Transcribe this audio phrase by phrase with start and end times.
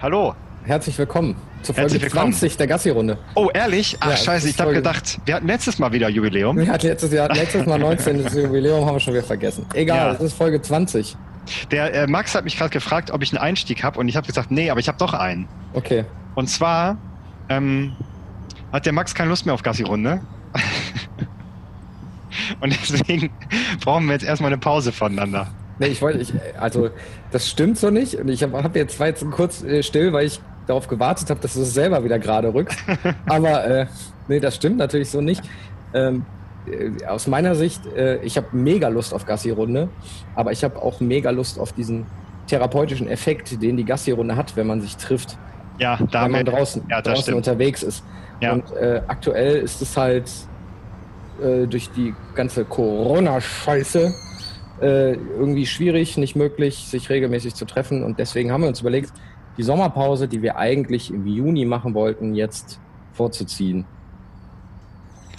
[0.00, 0.34] Hallo.
[0.64, 2.32] Herzlich willkommen zur Folge willkommen.
[2.32, 3.18] 20 der Gassi-Runde.
[3.34, 3.96] Oh, ehrlich?
[4.00, 6.56] Ach, Ja, scheiße, ich ist hab Folge- gedacht, wir hatten letztes Mal wieder Jubiläum.
[6.56, 8.22] Wir hatten letztes Jahr, letztes Mal 19.
[8.24, 9.64] das Jubiläum, haben wir schon wieder vergessen.
[9.74, 10.12] Egal, Ja.
[10.12, 11.16] es ist Folge 20.
[11.70, 14.26] Der äh, Max hat mich gerade gefragt, ob ich einen Einstieg habe und ich habe
[14.26, 15.46] gesagt, nee, aber ich habe doch einen.
[15.74, 16.04] Okay.
[16.34, 16.96] Und zwar
[17.48, 17.92] ähm,
[18.72, 20.20] hat der Max keine Lust mehr auf Gassi-Runde.
[22.60, 23.30] und deswegen
[23.84, 25.46] brauchen wir jetzt erstmal eine Pause voneinander.
[25.78, 26.90] Nee, ich wollte, ich, also,
[27.30, 28.14] das stimmt so nicht.
[28.14, 31.40] Und ich habe hab jetzt war jetzt kurz äh, still, weil ich darauf gewartet habe,
[31.40, 32.78] dass du es selber wieder gerade rückst.
[33.26, 33.86] Aber äh,
[34.28, 35.42] nee, das stimmt natürlich so nicht.
[35.94, 36.24] Ähm,
[36.66, 39.88] äh, aus meiner Sicht, äh, ich habe mega Lust auf Gassi-Runde,
[40.34, 42.06] aber ich habe auch mega Lust auf diesen
[42.48, 45.38] therapeutischen Effekt, den die Gassi-Runde hat, wenn man sich trifft.
[45.78, 47.36] Ja, da wenn man draußen, ja, draußen stimmt.
[47.36, 48.04] unterwegs ist.
[48.40, 48.52] Ja.
[48.52, 50.30] Und äh, aktuell ist es halt
[51.42, 54.12] äh, durch die ganze Corona-Scheiße
[54.80, 58.04] äh, irgendwie schwierig, nicht möglich, sich regelmäßig zu treffen.
[58.04, 59.12] Und deswegen haben wir uns überlegt,
[59.56, 62.80] die Sommerpause, die wir eigentlich im Juni machen wollten, jetzt
[63.12, 63.86] vorzuziehen.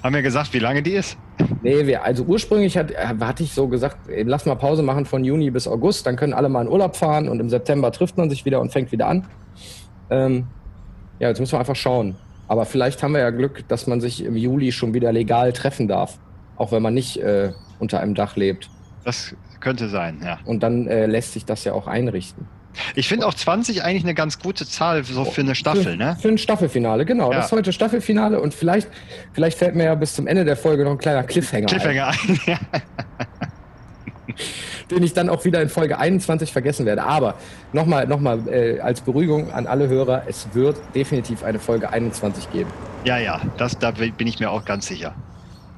[0.03, 1.17] Haben wir gesagt, wie lange die ist?
[1.61, 5.05] Nee, wir, also ursprünglich hat, äh, hatte ich so gesagt, ey, lass mal Pause machen
[5.05, 8.17] von Juni bis August, dann können alle mal in Urlaub fahren und im September trifft
[8.17, 9.27] man sich wieder und fängt wieder an.
[10.09, 10.47] Ähm,
[11.19, 12.15] ja, jetzt müssen wir einfach schauen.
[12.47, 15.87] Aber vielleicht haben wir ja Glück, dass man sich im Juli schon wieder legal treffen
[15.87, 16.17] darf,
[16.55, 18.69] auch wenn man nicht äh, unter einem Dach lebt.
[19.03, 20.39] Das könnte sein, ja.
[20.45, 22.47] Und dann äh, lässt sich das ja auch einrichten.
[22.95, 26.17] Ich finde auch 20 eigentlich eine ganz gute Zahl so für eine für, Staffel, ne?
[26.21, 27.31] Für ein Staffelfinale, genau.
[27.31, 27.37] Ja.
[27.37, 28.87] Das ist heute Staffelfinale und vielleicht,
[29.33, 32.39] vielleicht fällt mir ja bis zum Ende der Folge noch ein kleiner Cliffhanger, Cliffhanger ein.
[32.45, 32.57] Ein,
[34.91, 37.03] den ich dann auch wieder in Folge 21 vergessen werde.
[37.03, 37.35] Aber
[37.73, 42.51] nochmal noch mal, äh, als Beruhigung an alle Hörer, es wird definitiv eine Folge 21
[42.51, 42.69] geben.
[43.03, 45.15] Ja, ja, das, da bin ich mir auch ganz sicher.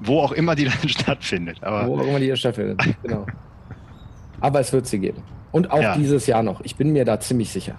[0.02, 1.58] Wo auch immer die dann stattfindet.
[1.64, 2.82] Aber Wo auch immer die hier stattfindet.
[3.04, 3.26] Genau.
[4.42, 5.22] Aber es wird sie geben.
[5.52, 5.96] Und auch Ja.
[5.98, 6.62] dieses Jahr noch.
[6.62, 7.76] Ich bin mir da ziemlich sicher.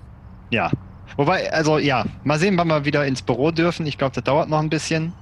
[0.50, 0.70] ja.
[1.16, 3.84] Wobei, also ja, mal sehen, wann wir wieder ins Büro dürfen.
[3.84, 5.12] Ich glaube, das dauert noch ein bisschen.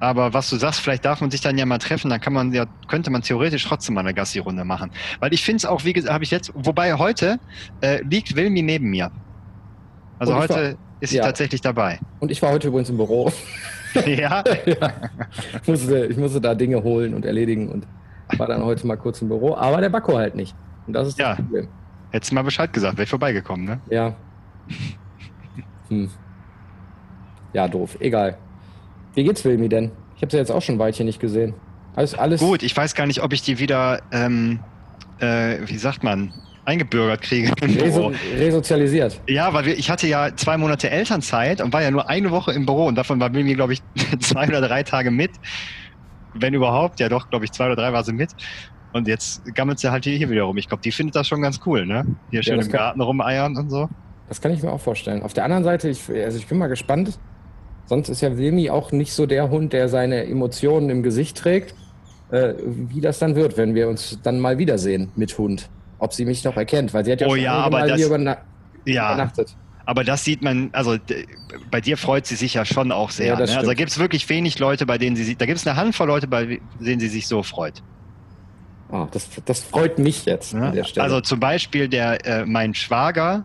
[0.00, 2.52] Aber was du sagst, vielleicht darf man sich dann ja mal treffen, dann kann man
[2.52, 4.90] ja, könnte man theoretisch trotzdem mal eine Gassi-Runde machen.
[5.18, 7.40] Weil ich finde es auch, wie gesagt, habe ich jetzt, wobei heute
[7.80, 9.10] äh, liegt Wilmi neben mir.
[10.18, 11.24] Also heute ist sie ja.
[11.24, 11.98] tatsächlich dabei.
[12.20, 13.32] Und ich war heute übrigens im Büro.
[13.94, 14.92] Ja, ja.
[15.62, 17.86] ich, musste, ich musste da Dinge holen und erledigen und
[18.36, 19.54] war dann heute mal kurz im Büro.
[19.54, 20.54] Aber der Bakko halt nicht.
[20.86, 21.34] Und das ist das Ja.
[21.36, 21.68] Problem.
[22.10, 23.80] hättest du mal Bescheid gesagt, wäre ich vorbeigekommen, ne?
[23.90, 24.14] Ja.
[25.88, 26.10] Hm.
[27.52, 27.96] Ja, doof.
[28.00, 28.36] Egal.
[29.14, 29.90] Wie geht's Wilmi denn?
[30.16, 31.54] Ich habe sie jetzt auch schon ein Weilchen nicht gesehen.
[31.96, 34.60] Alles, alles Gut, ich weiß gar nicht, ob ich die wieder, ähm,
[35.18, 36.32] äh, wie sagt man,
[36.68, 39.20] eingebürgert kriege reso resozialisiert.
[39.26, 42.52] Ja, weil wir, ich hatte ja zwei Monate Elternzeit und war ja nur eine Woche
[42.52, 43.82] im Büro und davon war Mimi, glaube ich,
[44.20, 45.30] zwei oder drei Tage mit.
[46.34, 48.30] Wenn überhaupt, ja doch, glaube ich, zwei oder drei war sie mit.
[48.92, 50.56] Und jetzt gammelt sie halt hier, wieder rum.
[50.56, 52.06] Ich glaube, die findet das schon ganz cool, ne?
[52.30, 53.88] Hier schön das im Garten rumeiern und so.
[54.28, 55.22] Das kann ich mir auch vorstellen.
[55.22, 57.18] Auf der anderen Seite, ich, also ich bin mal gespannt.
[57.86, 61.74] Sonst ist ja Wilmi auch nicht so der Hund, der seine Emotionen im Gesicht trägt.
[62.30, 65.70] Äh, wie das dann wird, wenn wir uns dann mal wiedersehen mit Hund.
[65.98, 68.06] Ob sie mich noch erkennt, weil sie hat ja Oh schon ja, aber das- hier
[68.06, 68.38] überna
[68.84, 69.56] Ja, übernachtet.
[69.84, 70.96] aber das sieht man, also
[71.70, 73.26] bei dir freut sie sich ja schon auch sehr.
[73.28, 73.40] Ja, ne?
[73.42, 75.76] Also da gibt es wirklich wenig Leute, bei denen sie sich, da gibt es eine
[75.76, 77.82] Handvoll Leute, bei denen sie sich so freut.
[78.90, 80.54] Ah, das, das freut mich jetzt
[80.84, 81.04] Stelle.
[81.04, 83.44] Also zum Beispiel der äh, mein Schwager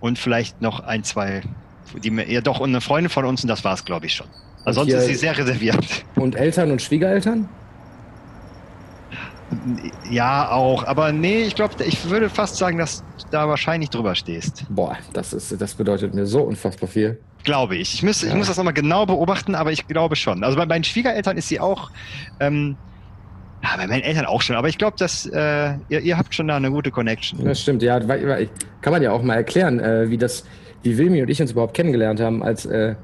[0.00, 1.42] und vielleicht noch ein, zwei,
[2.02, 4.26] die mir, ja doch, und eine Freundin von uns und das war's, glaube ich schon.
[4.64, 5.84] Und sonst hier- ist sie sehr reserviert.
[6.16, 7.48] und Eltern und Schwiegereltern?
[10.10, 10.84] Ja, auch.
[10.84, 14.64] Aber nee, ich glaube, ich würde fast sagen, dass du da wahrscheinlich drüber stehst.
[14.68, 17.20] Boah, das, ist, das bedeutet mir so unfassbar viel.
[17.44, 17.94] Glaube ich.
[17.94, 18.34] Ich muss, ich Ja.
[18.36, 20.44] muss das nochmal genau beobachten, aber ich glaube schon.
[20.44, 21.90] Also bei meinen Schwiegereltern ist sie auch,
[22.40, 22.76] ähm,
[23.62, 26.48] ja, bei meinen Eltern auch schon, aber ich glaube, dass äh, ihr, ihr habt schon
[26.48, 27.44] da eine gute Connection.
[27.44, 27.98] Das stimmt, ja.
[28.00, 30.44] Kann man ja auch mal erklären, äh, wie das,
[30.82, 32.96] wie Wilmi und ich uns überhaupt kennengelernt haben, als, äh,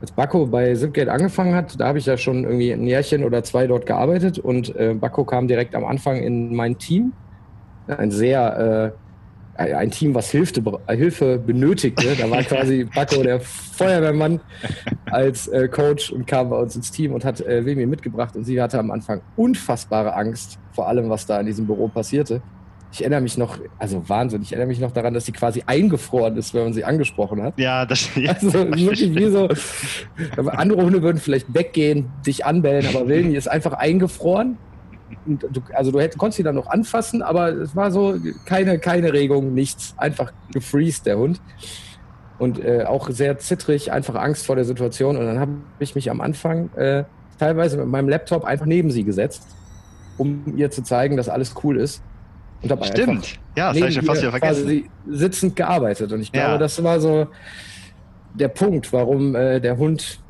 [0.00, 1.80] als Bakko bei Zipgate angefangen hat.
[1.80, 5.24] Da habe ich ja schon irgendwie ein Jährchen oder zwei dort gearbeitet und äh, Bakko
[5.24, 7.12] kam direkt am Anfang in mein Team.
[7.86, 8.94] Ein sehr,
[9.58, 12.14] äh, ein Team, was Hilfe, Hilfe benötigte.
[12.16, 14.40] Da war quasi Bakko der Feuerwehrmann
[15.06, 18.36] als äh, Coach und kam bei uns ins Team und hat äh, Wilmi mitgebracht.
[18.36, 22.42] Und sie hatte am Anfang unfassbare Angst vor allem, was da in diesem Büro passierte.
[22.96, 26.34] Ich erinnere mich noch, also Wahnsinn, ich erinnere mich noch daran, dass sie quasi eingefroren
[26.38, 27.58] ist, wenn man sie angesprochen hat.
[27.58, 29.50] Ja, das ja, Also wirklich wie so,
[30.46, 34.56] andere Hunde würden vielleicht weggehen, dich anbellen, aber Wilmi ist einfach eingefroren.
[35.26, 38.16] Du, also du hätt, konntest sie dann noch anfassen, aber es war so
[38.46, 39.94] keine, keine Regung, nichts.
[39.98, 41.42] Einfach gefreezed, der Hund.
[42.38, 45.18] Und äh, auch sehr zittrig, einfach Angst vor der Situation.
[45.18, 47.04] Und dann habe ich mich am Anfang äh,
[47.38, 49.46] teilweise mit meinem Laptop einfach neben sie gesetzt,
[50.16, 52.02] um ihr zu zeigen, dass alles cool ist.
[52.72, 53.38] Und dabei Stimmt.
[53.56, 54.88] Ja, das habe ich schon fast wieder vergessen.
[55.08, 56.12] Sitzend gearbeitet.
[56.12, 56.58] Und ich glaube, Ja.
[56.58, 57.26] das war so
[58.34, 60.20] der Punkt, warum äh, der Hund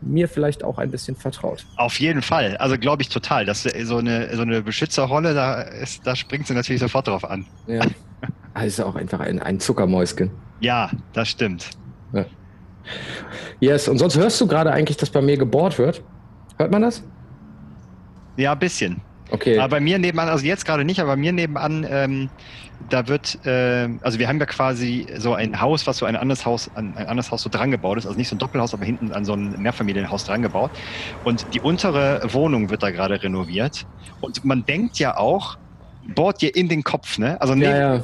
[0.00, 1.64] mir vielleicht auch ein bisschen vertraut.
[1.76, 2.56] Auf jeden Fall.
[2.58, 3.44] Also glaube ich total.
[3.44, 7.28] Das ist so eine, so eine Beschützerrolle, da, ist, da springt sie natürlich sofort drauf
[7.28, 7.46] an.
[7.66, 7.84] Ja.
[8.62, 10.30] Ist auch einfach ein, ein Zuckermäuschen.
[10.60, 11.70] Ja, das stimmt.
[13.60, 16.02] Yes, und sonst hörst du gerade eigentlich, dass bei mir gebohrt wird?
[16.58, 17.02] Hört man das?
[18.36, 19.00] Ja, ein bisschen.
[19.30, 19.58] Okay.
[19.58, 22.30] Aber bei mir nebenan, also jetzt gerade nicht, aber bei mir nebenan, ähm,
[22.88, 26.44] da wird, äh, also wir haben ja quasi so ein Haus, was so ein anderes
[26.44, 28.84] Haus, an ein anderes Haus so dran gebaut ist, also nicht so ein Doppelhaus, aber
[28.84, 30.70] hinten an so ein Mehrfamilienhaus dran gebaut.
[31.24, 33.86] Und die untere Wohnung wird da gerade renoviert.
[34.20, 35.56] Und man denkt ja auch,
[36.14, 37.40] bohrt dir in den Kopf, ne?
[37.40, 38.02] Also neben, ja, ja.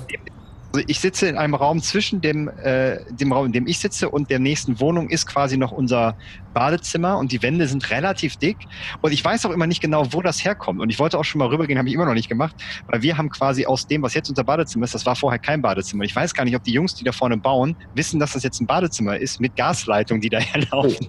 [0.75, 4.09] Also ich sitze in einem Raum zwischen dem, äh, dem Raum, in dem ich sitze
[4.09, 6.17] und der nächsten Wohnung ist quasi noch unser
[6.53, 8.57] Badezimmer und die Wände sind relativ dick.
[9.01, 10.81] Und ich weiß auch immer nicht genau, wo das herkommt.
[10.81, 12.55] Und ich wollte auch schon mal rübergehen, habe ich immer noch nicht gemacht,
[12.89, 15.63] weil wir haben quasi aus dem, was jetzt unser Badezimmer ist, das war vorher kein
[15.63, 16.05] Badezimmer.
[16.05, 18.61] Ich weiß gar nicht, ob die Jungs, die da vorne bauen, wissen, dass das jetzt
[18.61, 21.09] ein Badezimmer ist mit Gasleitungen, die daher laufen.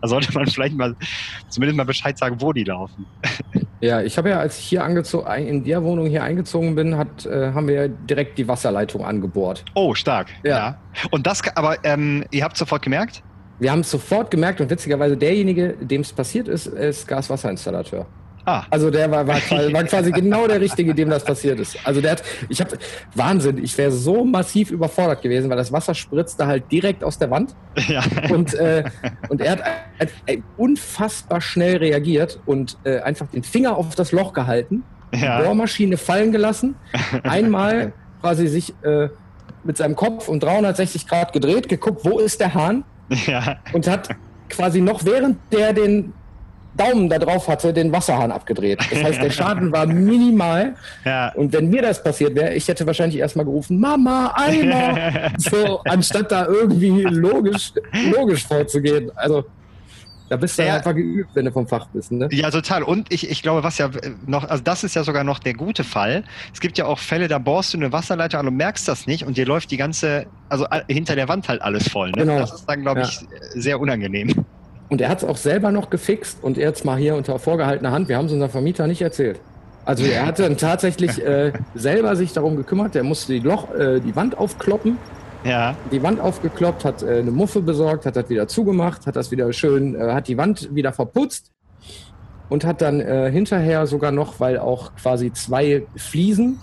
[0.00, 0.94] Da sollte man vielleicht mal
[1.48, 3.06] zumindest mal Bescheid sagen, wo die laufen.
[3.80, 7.26] Ja, ich habe ja, als ich hier angezogen, in der Wohnung hier eingezogen bin, hat,
[7.26, 9.62] äh, haben wir ja direkt die Wasserleitung angebohrt.
[9.74, 10.28] Oh, stark.
[10.42, 10.78] Ja.
[11.10, 13.22] Und das, aber ähm, ihr habt sofort gemerkt?
[13.58, 18.06] Wir haben es sofort gemerkt und witzigerweise derjenige, dem es passiert ist, ist Gaswasserinstallateur.
[18.46, 21.78] Ah, Also der war, war, quasi, war quasi genau der Richtige, dem das passiert ist.
[21.84, 22.76] Also der hat, ich habe,
[23.14, 27.30] Wahnsinn, ich wäre so massiv überfordert gewesen, weil das Wasser spritzte halt direkt aus der
[27.30, 27.54] Wand
[27.88, 28.02] ja.
[28.30, 28.84] und, äh,
[29.30, 29.62] und er hat
[30.26, 34.84] ein unfassbar schnell reagiert und äh, einfach den Finger auf das Loch gehalten,
[35.14, 35.40] ja.
[35.40, 36.74] Bohrmaschine fallen gelassen,
[37.22, 39.08] einmal quasi sich äh,
[39.62, 42.84] mit seinem Kopf um 360 Grad gedreht, geguckt, wo ist der Hahn
[43.26, 43.58] Ja.
[43.72, 44.08] und hat
[44.48, 46.12] quasi noch während der den
[46.76, 48.80] Daumen da drauf hatte, den Wasserhahn abgedreht.
[48.90, 50.74] Das heißt, der Schaden war minimal.
[51.04, 51.32] Ja.
[51.34, 55.30] Und wenn mir das passiert wäre, ich hätte wahrscheinlich erstmal gerufen, Mama, Eimer!
[55.38, 57.72] So, anstatt da irgendwie logisch,
[58.10, 59.10] logisch vorzugehen.
[59.14, 59.44] Also,
[60.34, 60.74] da bist du Ja.
[60.76, 62.10] einfach geübt, wenn du vom Fach bist.
[62.12, 62.28] Ne?
[62.32, 62.82] Ja, total.
[62.82, 63.88] Und ich, ich glaube, was ja
[64.26, 66.24] noch, also das ist ja sogar noch der gute Fall.
[66.52, 69.24] Es gibt ja auch Fälle, da bohrst du eine Wasserleitung an und merkst das nicht
[69.24, 72.08] und dir läuft die ganze, also all- hinter der Wand halt alles voll.
[72.10, 72.18] Ne?
[72.24, 72.38] Genau.
[72.38, 73.06] Das ist dann, glaube Ja.
[73.06, 73.20] ich,
[73.54, 74.44] sehr unangenehm.
[74.90, 78.08] Und er hat es auch selber noch gefixt und jetzt mal hier unter vorgehaltener Hand.
[78.08, 79.40] Wir haben es unserem Vermieter nicht erzählt.
[79.86, 82.94] Also er hat dann tatsächlich äh, selber sich darum gekümmert.
[82.94, 84.96] Der musste die Loch, äh, die Wand aufkloppen,
[85.44, 85.76] Ja.
[85.92, 89.52] die Wand aufgekloppt, hat äh, eine Muffe besorgt, hat das wieder zugemacht, hat das wieder
[89.52, 91.52] schön, äh, hat die Wand wieder verputzt
[92.48, 96.60] und hat dann äh, hinterher sogar noch, weil auch quasi zwei Fliesen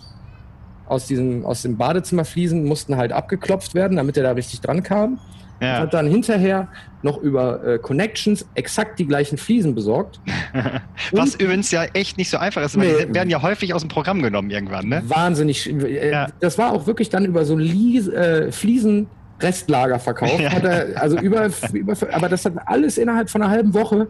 [0.87, 5.19] aus diesem aus dem Badezimmerfliesen mussten halt abgeklopft werden, damit er da richtig dran kam.
[5.61, 5.79] Ja.
[5.79, 6.67] Hat dann hinterher
[7.03, 10.19] noch über äh, Connections exakt die gleichen Fliesen besorgt.
[11.11, 13.05] Was Und- übrigens ja echt nicht so einfach ist, weil Nee.
[13.05, 15.03] die werden ja häufig aus dem Programm genommen irgendwann, ne?
[15.07, 15.69] Wahnsinnig.
[15.69, 16.27] Äh, Ja.
[16.39, 19.07] Das war auch wirklich dann über so Lies, äh, Fliesen.
[19.39, 20.51] Restlager verkauft, Ja.
[20.51, 24.07] hat er, also über, über, aber das hat alles innerhalb von einer halben Woche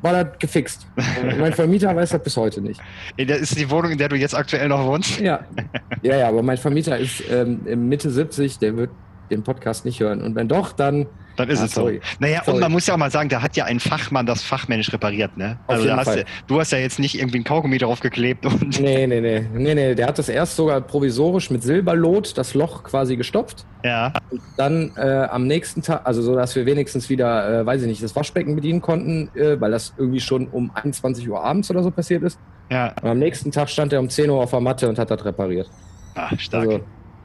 [0.00, 0.86] war das gefixt.
[1.22, 2.80] Und mein Vermieter weiß das bis heute nicht.
[3.18, 5.20] Das ist die Wohnung, in der du jetzt aktuell noch wohnst.
[5.20, 5.40] Ja,
[6.02, 8.90] ja, ja aber mein Vermieter ist ähm, Mitte 70, der wird
[9.30, 10.22] den Podcast nicht hören.
[10.22, 11.06] Und wenn doch, dann
[11.36, 12.00] Dann ist Ah, es sorry.
[12.02, 12.16] so.
[12.20, 12.54] Naja, Sorry.
[12.56, 15.36] und man muss ja auch mal sagen, da hat ja ein Fachmann das fachmännisch repariert,
[15.36, 15.58] ne?
[15.66, 16.18] Auf Also jeden hast Fall.
[16.18, 16.24] du,
[16.54, 19.74] du hast ja jetzt nicht irgendwie ein Kaugummi drauf geklebt und Nee, nee, nee, nee,
[19.74, 19.94] nee.
[19.96, 23.66] Der hat das erst sogar provisorisch mit Silberlot das Loch quasi gestopft.
[23.82, 24.12] ja.
[24.56, 28.02] Dann äh, am nächsten Tag, also so, dass wir wenigstens wieder, äh, weiß ich nicht,
[28.02, 31.90] das Waschbecken bedienen konnten, äh, weil das irgendwie schon um 21 Uhr abends oder so
[31.90, 32.38] passiert ist.
[32.70, 35.10] Ja, Und am nächsten Tag stand er um 10 Uhr auf der Matte und hat
[35.10, 35.68] das repariert.
[36.14, 36.68] ah, stark.
[36.68, 36.80] Also,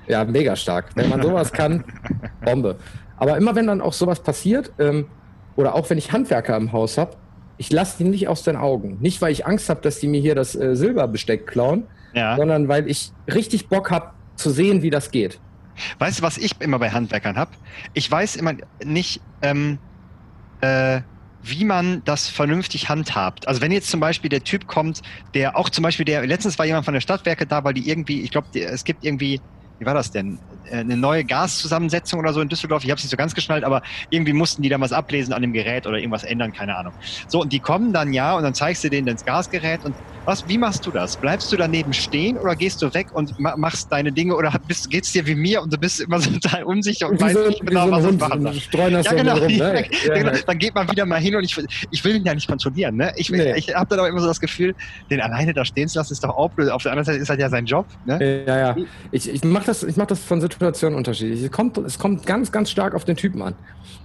[0.09, 0.89] ja, mega stark.
[0.95, 1.85] Wenn man sowas kann,
[2.43, 2.77] Bombe.
[3.17, 5.05] Aber immer wenn dann auch sowas passiert, ähm,
[5.55, 7.15] oder auch wenn ich Handwerker im Haus habe,
[7.57, 8.97] ich lasse die nicht aus den Augen.
[9.01, 12.35] Nicht, weil ich Angst habe, dass die mir hier das äh, Silberbesteck klauen, ja.
[12.37, 15.39] sondern weil ich richtig Bock habe zu sehen, wie das geht.
[15.99, 17.51] Weißt du, was ich immer bei Handwerkern habe?
[17.93, 19.77] Ich weiß immer nicht, ähm,
[20.61, 21.01] äh,
[21.43, 23.47] wie man das vernünftig handhabt.
[23.47, 25.01] Also wenn jetzt zum Beispiel der Typ kommt,
[25.33, 28.21] der auch zum Beispiel der, letztens war jemand von der Stadtwerke da, weil die irgendwie,
[28.21, 29.41] ich glaube, es gibt irgendwie,
[29.79, 30.39] wie war das denn?
[30.69, 32.83] Äh, Eine neue Gaszusammensetzung oder so in Düsseldorf.
[32.83, 35.41] Ich habe es nicht so ganz geschnallt, aber irgendwie mussten die da was ablesen an
[35.41, 36.93] dem Gerät oder irgendwas ändern, keine Ahnung.
[37.27, 39.95] So, und die kommen dann ja und dann zeigst du denen das Gasgerät und
[40.25, 41.17] was, wie machst du das?
[41.17, 44.89] Bleibst du daneben stehen oder gehst du weg und ma machst deine Dinge oder bist,
[44.91, 47.48] geht's dir wie mir und du bist immer so total unsicher und Wie weißt so,
[47.48, 49.38] nicht genau, so was Hund, machen das Ja, genau.
[49.38, 49.86] rum, ne?
[50.03, 50.31] ja, Ja, genau.
[50.45, 52.95] Dann geht man wieder mal hin und ich, will- ich will ihn ja nicht kontrollieren.
[52.98, 53.12] Ne?
[53.15, 53.53] Ich, Nee.
[53.55, 54.75] ich habe dann aber immer so das Gefühl,
[55.09, 56.69] den alleine da stehen zu lassen, ist doch auch blöd.
[56.69, 57.88] Auf der anderen Seite ist halt ja sein Job.
[58.05, 58.43] Ne?
[58.45, 58.75] Ja, ja.
[59.12, 61.43] Ich, ich mache das, ich mach das von Situation unterschiedlich.
[61.43, 63.55] Es kommt, es kommt ganz, ganz stark auf den Typen an.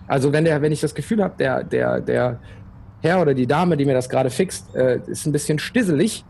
[0.06, 2.38] Also wenn der, wenn ich das Gefühl habe, der, der, der
[3.02, 6.24] Herr oder die Dame, die mir das gerade fixt, äh, ist ein bisschen stisselig,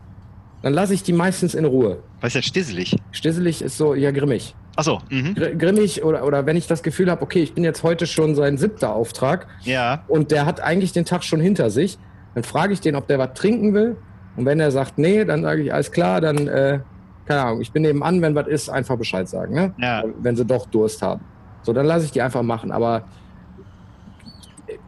[0.61, 1.99] dann lasse ich die meistens in Ruhe.
[2.21, 2.95] Was ist jetzt stisselig?
[3.11, 4.55] Stisselig ist so, ja, grimmig.
[4.75, 4.99] Achso.
[5.09, 5.35] Mhm.
[5.35, 8.35] Gr grimmig oder, oder wenn ich das Gefühl habe, okay, ich bin jetzt heute schon
[8.35, 10.03] sein siebter Auftrag Ja.
[10.07, 11.97] und der hat eigentlich den Tag schon hinter sich,
[12.33, 13.95] dann frage ich den, ob der was trinken will.
[14.35, 16.79] Und wenn er sagt, nee, dann sage ich, alles klar, dann, äh,
[17.25, 19.73] keine Ahnung, ich bin nebenan, wenn was ist, einfach Bescheid sagen, ne?
[19.77, 20.03] Ja.
[20.19, 21.21] Wenn sie doch Durst haben.
[21.63, 22.71] So, dann lasse ich die einfach machen.
[22.71, 23.03] Aber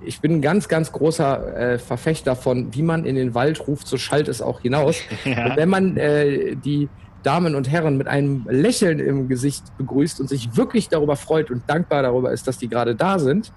[0.01, 3.87] ich bin ein ganz, ganz großer äh, Verfechter von, wie man in den Wald ruft,
[3.87, 5.01] so schallt es auch hinaus.
[5.25, 5.47] Ja.
[5.47, 6.89] Und wenn man äh, die
[7.23, 11.63] Damen und Herren mit einem Lächeln im Gesicht begrüßt und sich wirklich darüber freut und
[11.67, 13.51] dankbar darüber ist, dass die gerade da sind,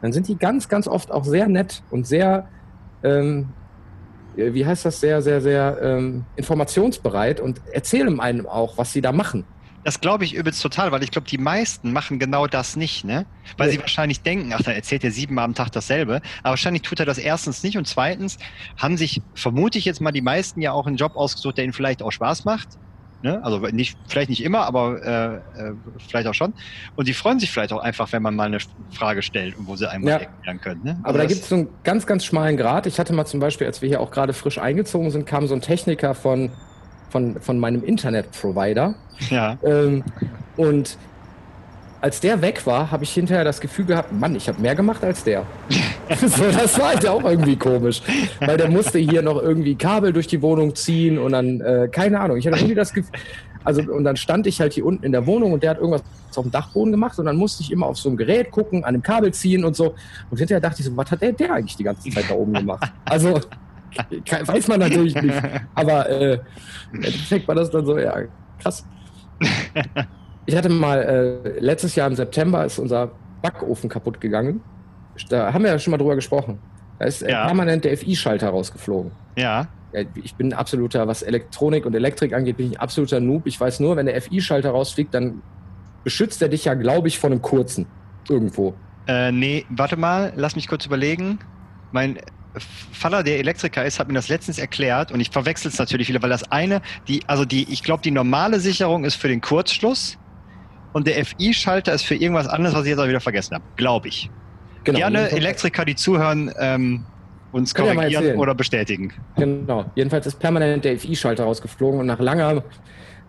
[0.00, 2.48] dann sind die ganz, ganz oft auch sehr nett und sehr,
[3.02, 3.65] ähm, äh,
[4.36, 9.12] wie heißt das, sehr, sehr, sehr ähm, informationsbereit und erzählen einem auch, was sie da
[9.12, 9.44] machen.
[9.84, 13.24] Das glaube ich übelst total, weil ich glaube, die meisten machen genau das nicht, ne?
[13.56, 13.74] Weil Nee.
[13.74, 16.16] sie wahrscheinlich denken, ach, dann erzählt er siebenmal am Tag dasselbe.
[16.42, 18.36] Aber wahrscheinlich tut er das erstens nicht und zweitens
[18.76, 21.72] haben sich, vermute ich jetzt mal, die meisten ja auch einen Job ausgesucht, der ihnen
[21.72, 22.66] vielleicht auch Spaß macht.
[23.22, 23.42] Ne?
[23.42, 25.34] Also nicht, vielleicht nicht immer, aber äh,
[25.68, 25.72] äh,
[26.06, 26.52] vielleicht auch schon.
[26.96, 28.58] Und die freuen sich vielleicht auch einfach, wenn man mal eine
[28.92, 30.18] Frage stellt und wo sie einem Ja.
[30.18, 30.80] erklären können.
[30.84, 31.00] Ne?
[31.02, 32.86] Aber da das- gibt es so einen ganz, ganz schmalen Grad.
[32.86, 35.54] Ich hatte mal zum Beispiel, als wir hier auch gerade frisch eingezogen sind, kam so
[35.54, 36.50] ein Techniker von,
[37.08, 38.94] von, von meinem Internetprovider.
[39.30, 40.04] ja, Ähm,
[40.56, 40.98] und
[42.06, 45.02] als der weg war, habe ich hinterher das Gefühl gehabt, Mann, ich habe mehr gemacht
[45.02, 45.44] als der.
[46.20, 48.00] so, das war halt auch irgendwie komisch.
[48.38, 52.20] Weil der musste hier noch irgendwie Kabel durch die Wohnung ziehen und dann, äh, keine
[52.20, 53.10] Ahnung, ich hatte irgendwie das Gefühl,
[53.64, 56.04] also und dann stand ich halt hier unten in der Wohnung und der hat irgendwas
[56.36, 58.94] auf dem Dachboden gemacht und dann musste ich immer auf so ein Gerät gucken, an
[58.94, 59.96] dem Kabel ziehen und so.
[60.30, 62.52] Und hinterher dachte ich so, was hat der, der eigentlich die ganze Zeit da oben
[62.52, 62.88] gemacht?
[63.04, 63.40] Also,
[64.46, 65.42] weiß man natürlich nicht.
[65.74, 66.38] Aber äh,
[66.92, 68.16] im Endeffekt war das dann so, ja,
[68.60, 68.86] krass.
[70.46, 73.10] Ich hatte mal, äh, letztes Jahr im September ist unser
[73.42, 74.60] Backofen kaputt gegangen.
[75.28, 76.58] Da haben wir ja schon mal drüber gesprochen.
[76.98, 77.46] Da ist äh, Ja.
[77.46, 79.12] permanent der FI-Schalter rausgeflogen.
[79.36, 79.66] ja,
[80.22, 83.46] ich bin ein absoluter, was Elektronik und Elektrik angeht, bin ich ein absoluter Noob.
[83.46, 85.40] Ich weiß nur, wenn der FI-Schalter rausfliegt, dann
[86.04, 87.86] beschützt er dich ja, glaube ich, von einem kurzen.
[88.28, 88.74] Irgendwo.
[89.06, 91.38] Äh, nee, warte mal, lass mich kurz überlegen.
[91.92, 92.18] Mein
[92.92, 96.22] Vater, der Elektriker ist, hat mir das letztens erklärt und ich verwechsel es natürlich wieder,
[96.22, 100.18] weil das eine, die, also die, ich glaube, die normale Sicherung ist für den Kurzschluss
[100.96, 103.64] und der FI-Schalter ist für irgendwas anderes, was ich jetzt auch wieder vergessen habe.
[103.76, 104.30] Glaube ich.
[104.82, 104.98] Genau.
[104.98, 107.04] Gerne Elektriker, die zuhören, ähm,
[107.52, 109.12] uns mal korrigieren oder bestätigen.
[109.36, 109.84] Genau.
[109.94, 112.64] Jedenfalls ist permanent der FI-Schalter rausgeflogen und nach langer,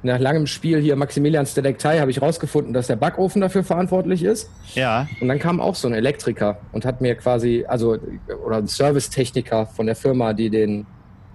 [0.01, 4.49] nach langem Spiel hier Maximilians Detektei habe ich rausgefunden, dass der Backofen dafür verantwortlich ist.
[4.73, 7.97] Ja, Und dann kam auch so ein Elektriker und hat mir quasi, also,
[8.45, 10.85] oder ein Servicetechniker von der Firma, die den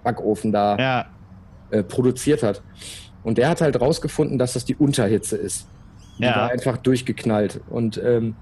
[0.02, 1.04] Backofen da ja.
[1.72, 2.62] äh, produziert hat.
[3.22, 5.68] Und der hat halt rausgefunden, dass das die Unterhitze ist.
[6.22, 6.36] Die Ja.
[6.36, 7.60] war einfach durchgeknallt.
[7.68, 8.36] Und ähm,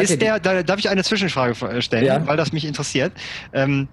[0.00, 2.26] Ist der, da darf ich eine Zwischenfrage äh, stellen, Ja.
[2.26, 3.12] weil das mich interessiert.
[3.52, 3.88] Ähm,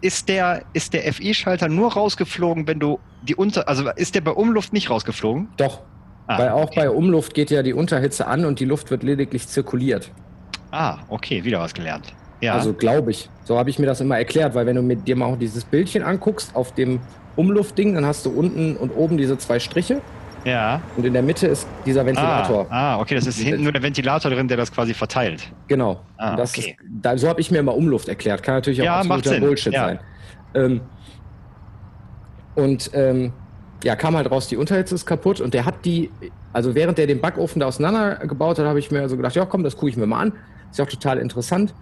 [0.00, 4.30] ist der, ist der FI-Schalter nur rausgeflogen, wenn du die Unter, also ist der bei
[4.30, 5.48] Umluft nicht rausgeflogen?
[5.56, 5.82] Doch,
[6.26, 6.80] Ah, weil auch okay.
[6.80, 10.10] bei Umluft geht ja die Unterhitze an und die Luft wird lediglich zirkuliert.
[10.70, 12.14] Ah, okay, wieder was gelernt.
[12.40, 13.28] Ja, Also glaube ich.
[13.44, 15.64] So habe ich mir das immer erklärt, weil wenn du mit dir mal auch dieses
[15.64, 17.00] Bildchen anguckst auf dem
[17.36, 20.00] Umluftding, dann hast du unten und oben diese zwei Striche
[20.44, 20.80] ja.
[20.96, 22.66] und in der Mitte ist dieser Ventilator.
[22.70, 25.50] Ah, ah, okay, das ist hinten nur der Ventilator drin, der das quasi verteilt.
[25.68, 26.04] Genau.
[26.16, 26.76] Ah, okay.
[27.02, 28.42] ist, so habe ich mir immer Umluft erklärt.
[28.42, 29.40] Kann natürlich auch Ja, absoluter.
[29.40, 29.86] Bullshit Ja.
[29.86, 30.00] sein.
[30.54, 30.80] Ähm,
[32.54, 33.32] und ähm,
[33.82, 36.12] ja, kam halt raus, die Unterhitze ist kaputt und der hat die,
[36.52, 39.62] also während der den Backofen da auseinandergebaut hat, habe ich mir so gedacht, ja komm,
[39.64, 40.32] das gucke ich mir mal an.
[40.70, 41.74] Ist ja auch total interessant.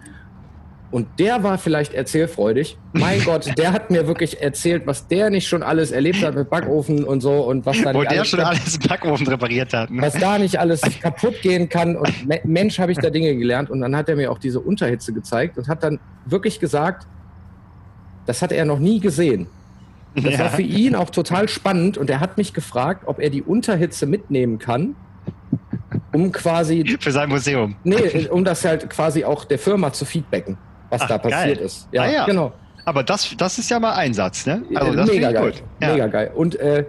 [0.93, 2.77] Und der war vielleicht erzählfreudig.
[2.93, 6.49] Mein Gott, der hat mir wirklich erzählt, was der nicht schon alles erlebt hat mit
[6.51, 9.89] Backofen und so und was da Wo nicht der alles schon alles Backofen repariert hat.
[9.89, 10.01] Ne?
[10.03, 11.95] was da nicht alles kaputt gehen kann.
[11.95, 13.71] Und Me- Mensch, habe ich da Dinge gelernt.
[13.71, 17.07] Und dann hat er mir auch diese Unterhitze gezeigt und hat dann wirklich gesagt,
[18.27, 19.47] das hat er noch nie gesehen.
[20.15, 21.97] Das war für ihn auch total spannend.
[21.97, 24.95] Und er hat mich gefragt, ob er die Unterhitze mitnehmen kann,
[26.13, 27.75] um quasi, Für sein Museum.
[27.83, 30.57] nee, um das halt quasi auch der Firma zu feedbacken,
[30.93, 31.65] was Ach, da passiert geil.
[31.65, 31.87] ist.
[31.91, 32.25] Ja, Ah, ja.
[32.25, 32.53] genau.
[32.85, 34.63] Aber das, das ist ja mal Einsatz, ne?
[34.75, 35.51] Also das Mega geil.
[35.51, 35.63] gut.
[35.81, 35.91] Ja.
[35.93, 36.31] Mega geil.
[36.35, 36.85] Und äh,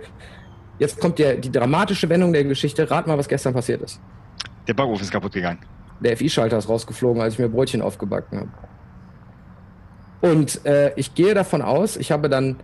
[0.78, 2.90] jetzt kommt der, die dramatische Wendung der Geschichte.
[2.90, 4.00] Rat mal, was gestern passiert ist.
[4.66, 5.58] Der Backofen ist kaputt gegangen.
[6.00, 8.48] Der FI-Schalter ist rausgeflogen, als ich mir Brötchen aufgebacken habe.
[10.20, 12.56] Und äh, ich gehe davon aus, ich habe dann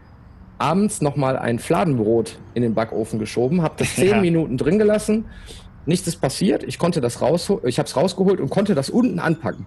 [0.58, 4.20] abends nochmal ein Fladenbrot in den Backofen geschoben, habe das zehn Ja.
[4.20, 5.26] Minuten drin gelassen.
[5.86, 6.62] Nichts ist passiert.
[6.64, 9.66] Ich konnte das rausholen, ich habe es rausgeholt und konnte das unten anpacken.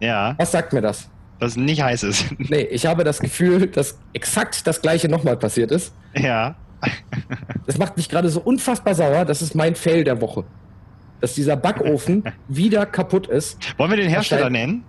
[0.00, 1.08] Ja, Was sagt mir das?
[1.38, 2.26] dass es nicht heiß ist.
[2.38, 5.92] Nee, ich habe das Gefühl, dass exakt das gleiche nochmal passiert ist.
[6.14, 6.54] ja.
[7.66, 9.24] Das macht mich gerade so unfassbar sauer.
[9.26, 10.44] Das ist mein Fail der Woche.
[11.20, 13.58] Dass dieser Backofen wieder kaputt ist.
[13.78, 14.82] Wollen wir den Hersteller nennen?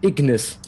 [0.00, 0.58] Ignis.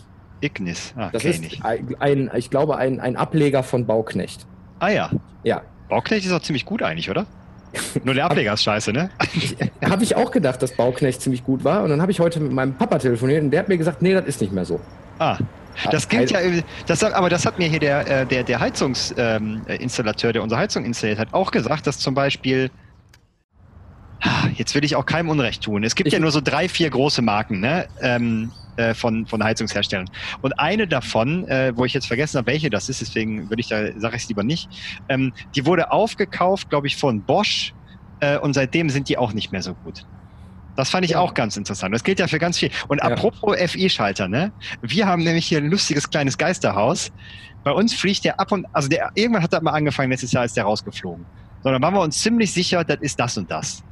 [0.43, 0.93] Ignis.
[0.97, 1.65] Ah, Das ist ich.
[1.65, 4.47] ein, ein, ich glaube, ein, ein Ableger von Bauknecht.
[4.79, 5.11] Ah ja.
[5.45, 5.63] Ja.
[5.89, 7.25] Bauknecht ist auch ziemlich gut eigentlich, oder?
[8.05, 9.11] Nur der Ableger ist scheiße, ne?
[9.85, 11.83] Habe ich auch gedacht, dass Bauknecht ziemlich gut war.
[11.83, 14.13] Und dann habe ich heute mit meinem Papa telefoniert und der hat mir gesagt, nee,
[14.13, 14.81] das ist nicht mehr so.
[15.19, 15.39] Ah.
[15.91, 16.41] Das klingt ja,
[16.87, 21.19] das, aber das hat mir hier der, äh, der, der Heizungsinstallateur, der unsere Heizung installiert
[21.19, 22.71] hat, auch gesagt, dass zum Beispiel,
[24.23, 25.85] ah, jetzt will ich auch keinem Unrecht tun.
[25.85, 27.89] Es gibt ich, ja nur so drei, vier große Marken, ne?
[28.01, 30.09] Ähm, äh, von, von Heizungsherstellern.
[30.43, 33.69] Und eine davon, äh, wo ich jetzt vergessen habe, welche das ist, deswegen würde ich
[33.69, 34.69] da, sage ich es lieber nicht,
[35.09, 37.75] ähm, die wurde aufgekauft, glaube ich, von Bosch
[38.21, 40.07] äh, und seitdem sind die auch nicht mehr so gut.
[40.77, 41.21] Das fand ich ja.
[41.21, 41.95] auch ganz interessant.
[41.95, 42.71] Das gilt ja für ganz viel.
[42.89, 43.05] Und ja.
[43.05, 44.53] apropos FI-Schalter, ne?
[44.83, 47.11] Wir haben nämlich hier ein lustiges kleines Geisterhaus.
[47.65, 50.45] Bei uns fliegt der ab und, also der, irgendwann hat er mal angefangen, letztes Jahr
[50.45, 51.25] ist der rausgeflogen.
[51.63, 53.83] Sondern waren wir uns ziemlich sicher, das ist das und das.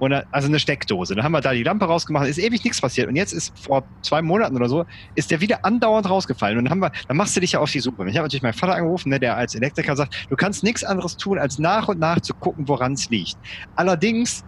[0.00, 1.14] Und, also eine Steckdose.
[1.14, 3.08] Dann haben wir da die Lampe rausgemacht, ist ewig nichts passiert.
[3.08, 6.58] Und jetzt ist vor zwei Monaten oder so, ist der wieder andauernd rausgefallen.
[6.58, 8.08] Und dann haben wir, dann machst du dich ja auf die Suche.
[8.08, 11.16] Ich habe natürlich meinen Vater angerufen, ne, der als Elektriker sagt, du kannst nichts anderes
[11.16, 13.36] tun, als nach und nach zu gucken, woran es liegt.
[13.76, 14.44] Allerdings,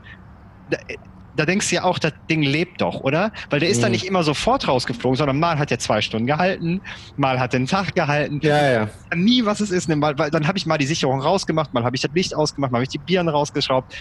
[1.36, 3.32] da denkst du ja auch, das Ding lebt doch, oder?
[3.50, 3.82] Weil der ist mhm.
[3.82, 6.80] dann nicht immer sofort rausgeflogen, sondern mal hat er zwei Stunden gehalten,
[7.16, 8.40] mal hat er einen Tag gehalten.
[8.42, 8.88] Ja, ja.
[9.14, 9.88] Nie, was es ist.
[9.88, 9.96] Ne?
[9.96, 12.72] Mal, weil dann habe ich mal die Sicherung rausgemacht, mal habe ich das Licht ausgemacht,
[12.72, 13.94] mal habe ich die Birnen rausgeschraubt.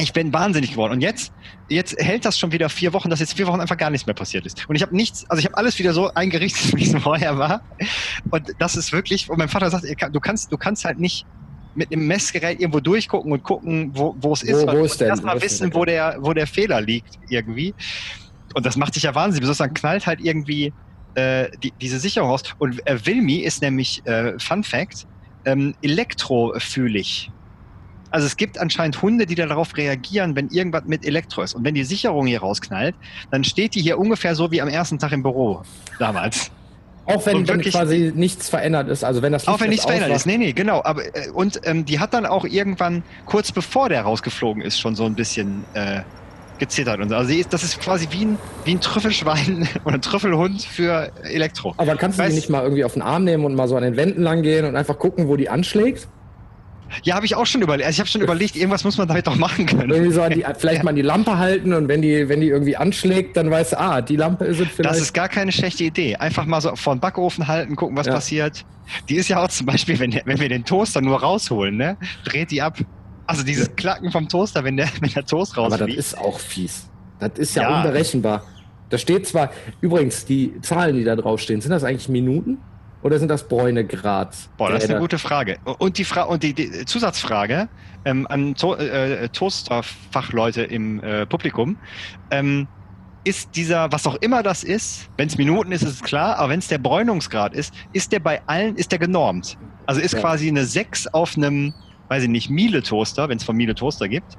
[0.00, 0.92] Ich bin wahnsinnig geworden.
[0.92, 1.32] Und jetzt,
[1.68, 4.14] jetzt hält das schon wieder vier Wochen, dass jetzt vier Wochen einfach gar nichts mehr
[4.14, 4.68] passiert ist.
[4.68, 7.62] Und ich habe nichts, also ich habe alles wieder so eingerichtet, wie es vorher war.
[8.30, 11.26] Und das ist wirklich, und mein Vater sagt, du kannst, du kannst halt nicht
[11.74, 14.66] mit einem Messgerät irgendwo durchgucken und gucken, wo, wo es ist.
[14.66, 15.08] Wo, wo ist denn?
[15.08, 17.74] Erstmal wissen, wo der, wo der Fehler liegt irgendwie.
[18.54, 19.42] Und das macht dich ja wahnsinnig.
[19.42, 20.72] Besonders dann knallt halt irgendwie
[21.14, 22.42] äh, die, diese Sicherung raus.
[22.58, 25.06] Und äh, Wilmi ist nämlich, äh, Fun Fact,
[25.44, 27.30] ähm, elektrofühlig.
[28.10, 31.54] Also es gibt anscheinend Hunde, die darauf reagieren, wenn irgendwas mit Elektro ist.
[31.54, 32.94] Und wenn die Sicherung hier rausknallt,
[33.30, 35.62] dann steht die hier ungefähr so wie am ersten Tag im Büro
[35.98, 36.50] damals.
[37.06, 40.14] Auch wenn, wenn quasi nichts verändert ist, also wenn das Licht Auch wenn nichts verändert
[40.14, 40.82] ist, nee, nee, genau.
[40.84, 44.94] Aber, äh, und ähm, die hat dann auch irgendwann, kurz bevor der rausgeflogen ist, schon
[44.94, 46.02] so ein bisschen äh,
[46.58, 47.14] gezittert und so.
[47.14, 51.72] Also ist, das ist quasi wie ein, wie ein Trüffelschwein oder ein Trüffelhund für Elektro.
[51.78, 53.84] Aber kannst du die nicht mal irgendwie auf den Arm nehmen und mal so an
[53.84, 56.08] den Wänden lang gehen und einfach gucken, wo die anschlägt?
[57.02, 57.86] Ja, habe ich auch schon überlegt.
[57.86, 59.90] Also ich habe schon überlegt, irgendwas muss man damit doch machen können.
[59.90, 63.36] Irgendwie so die, vielleicht mal die Lampe halten und wenn die, wenn die irgendwie anschlägt,
[63.36, 64.90] dann weißt du, ah, die Lampe ist es vielleicht.
[64.90, 66.16] Das ist gar keine schlechte Idee.
[66.16, 68.14] Einfach mal so vor den Backofen halten, gucken, was ja.
[68.14, 68.64] passiert.
[69.08, 72.50] Die ist ja auch zum Beispiel, wenn, wenn wir den Toaster nur rausholen, ne, dreht
[72.50, 72.78] die ab.
[73.26, 75.82] Also dieses Klacken vom Toaster, wenn der, wenn der Toast rausfliegt.
[75.82, 76.88] Aber das ist auch fies.
[77.18, 77.76] Das ist ja, ja.
[77.76, 78.44] unberechenbar.
[78.90, 82.58] Da steht zwar, übrigens, die Zahlen, die da draufstehen, sind das eigentlich Minuten?
[83.02, 84.34] Oder sind das Bräune Grad?
[84.56, 85.58] Boah, das ist eine gute Frage.
[85.78, 87.68] Und die, Fra und die, die Zusatzfrage
[88.04, 91.76] ähm, an to äh, Toaster-Fachleute im äh, Publikum.
[92.30, 92.66] Ähm,
[93.24, 96.50] ist dieser, was auch immer das ist, wenn es Minuten ist, ist es klar, aber
[96.50, 99.58] wenn es der Bräunungsgrad ist, ist der bei allen, ist der genormt.
[99.86, 100.20] Also ist ja.
[100.20, 101.74] quasi eine 6 auf einem,
[102.08, 104.38] weiß ich nicht, Miele-Toaster, wenn es von Miele Toaster gibt.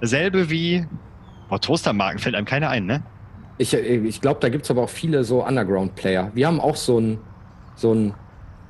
[0.00, 0.86] Dasselbe wie,
[1.48, 3.02] boah, Toastermarken fällt einem keine ein, ne?
[3.58, 6.30] Ich, äh, ich glaube, da gibt es aber auch viele so Underground-Player.
[6.32, 7.18] Wir haben auch so ein
[7.80, 8.14] so ein,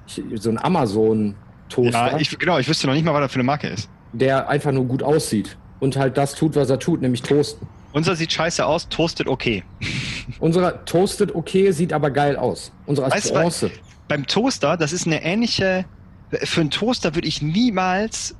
[0.07, 2.13] so ein Amazon-Toaster.
[2.13, 3.89] Ja, ich, genau, ich wüsste noch nicht mal, was das für eine Marke ist.
[4.13, 7.67] Der einfach nur gut aussieht und halt das tut, was er tut, nämlich toasten.
[7.93, 9.65] Unser sieht scheiße aus, toastet okay.
[10.39, 12.73] Unserer toastet okay, sieht aber geil aus.
[12.87, 13.71] Unserer ist weißt, Bronze.
[14.09, 15.85] Beim Toaster, das ist eine ähnliche.
[16.31, 18.37] Für einen Toaster würde ich niemals.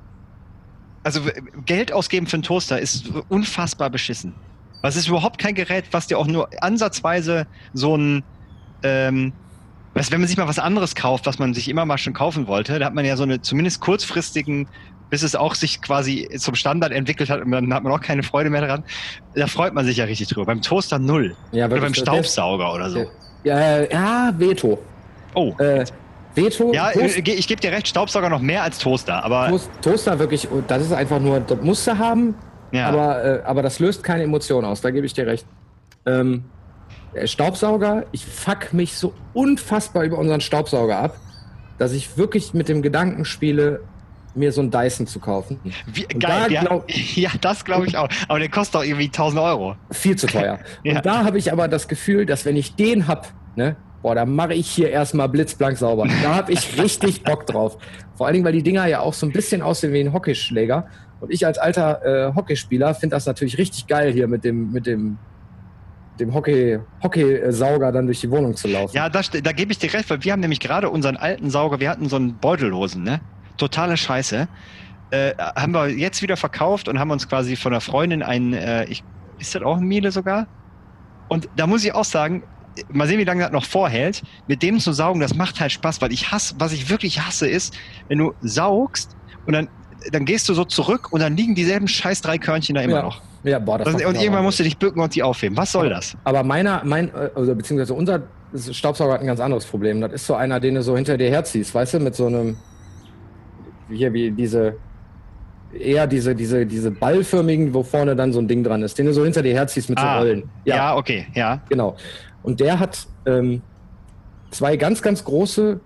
[1.03, 1.23] Also
[1.65, 4.35] Geld ausgeben für einen Toaster ist unfassbar beschissen.
[4.83, 8.23] Das ist überhaupt kein Gerät, was dir auch nur ansatzweise so ein
[8.83, 9.33] ähm,
[9.95, 12.47] Weißt, wenn man sich mal was anderes kauft, was man sich immer mal schon kaufen
[12.47, 14.69] wollte, da hat man ja so eine zumindest kurzfristigen,
[15.11, 18.23] bis es auch sich quasi zum Standard entwickelt hat und dann hat man auch keine
[18.23, 18.85] Freude mehr daran.
[19.35, 20.47] Da freut man sich ja richtig drüber.
[20.47, 21.35] Beim Toaster null.
[21.51, 23.07] Ja, oder beim Staubsauger oder so.
[23.43, 24.79] Ja, ja, Veto.
[25.35, 25.55] Oh.
[25.59, 25.85] Äh,
[26.35, 26.73] Veto.
[26.73, 29.49] Ja, Toast äh, ich gebe dir recht, Staubsauger noch mehr als Toaster, aber.
[29.49, 32.35] Toast, Toaster wirklich, das ist einfach nur, das musst du haben,
[32.71, 32.89] ja.
[32.89, 35.47] aber, äh, aber das löst keine Emotion aus, da gebe ich dir recht.
[36.07, 36.45] Ähm,
[37.15, 41.17] äh, Staubsauger, ich fuck mich so unfassbar über unseren Staubsauger ab,
[41.79, 43.81] dass ich wirklich mit dem Gedanken spiele,
[44.35, 45.59] mir so einen Dyson zu kaufen.
[45.87, 48.09] Wie, geil, da glaub, ja, das glaube ich auch.
[48.29, 49.77] Aber der kostet auch irgendwie 1000 Euro.
[49.91, 50.61] Viel zu teuer.
[50.85, 50.97] ja.
[50.97, 54.25] Und da habe ich aber das Gefühl, dass wenn ich den hab, ne, boah, da
[54.25, 56.07] mache ich hier erstmal blitzblank sauber.
[56.23, 57.77] Da habe ich richtig Bock drauf.
[58.15, 60.87] Vor allen Dingen, weil die Dinger ja auch so ein bisschen aussehen wie ein Hockeyschläger.
[61.21, 64.87] Und ich als alter äh, Hockeyspieler finde das natürlich richtig geil hier mit dem, mit
[64.87, 65.19] dem
[66.21, 68.95] dem Hockey, Hockeysauger dann durch die Wohnung zu laufen.
[68.95, 71.81] Ja, das, da gebe ich dir recht, weil wir haben nämlich gerade unseren alten Sauger,
[71.81, 73.21] wir hatten so einen Beutellosen, ne?
[73.57, 74.49] Totale Scheiße.
[75.11, 78.85] Äh, haben wir jetzt wieder verkauft und haben uns quasi von einer Freundin einen, äh,
[78.85, 79.03] ich,
[79.39, 80.47] ist das auch ein Miele sogar?
[81.29, 82.43] Und da muss ich auch sagen,
[82.89, 84.23] mal sehen, wie lange das noch vorhält.
[84.47, 87.49] Mit dem zu saugen, das macht halt Spaß, weil ich hasse, was ich wirklich hasse,
[87.49, 87.77] ist,
[88.09, 89.69] wenn du saugst und dann,
[90.13, 93.03] dann gehst du so zurück und dann liegen dieselben scheiß drei Körnchen da immer ja.
[93.03, 93.23] noch.
[93.43, 95.57] Ja, boah, das Und, und irgendwann musst du dich bücken und die aufheben.
[95.57, 96.17] Was soll das?
[96.25, 98.23] Aber meiner, mein, äh, also beziehungsweise unser
[98.71, 100.01] Staubsauger hat ein ganz anderes Problem.
[100.01, 102.57] Das ist so einer, den du so hinter dir herziehst, weißt du, mit so einem,
[103.89, 104.77] hier wie diese,
[105.73, 109.13] eher diese, diese, diese ballförmigen, wo vorne dann so ein Ding dran ist, den du
[109.13, 110.51] so hinter dir herziehst mit Ah, so Rollen.
[110.65, 110.97] Ja.
[110.97, 111.61] okay, ja.
[111.69, 111.97] Genau.
[112.43, 113.63] Und der hat ähm,
[114.51, 115.81] zwei ganz, ganz große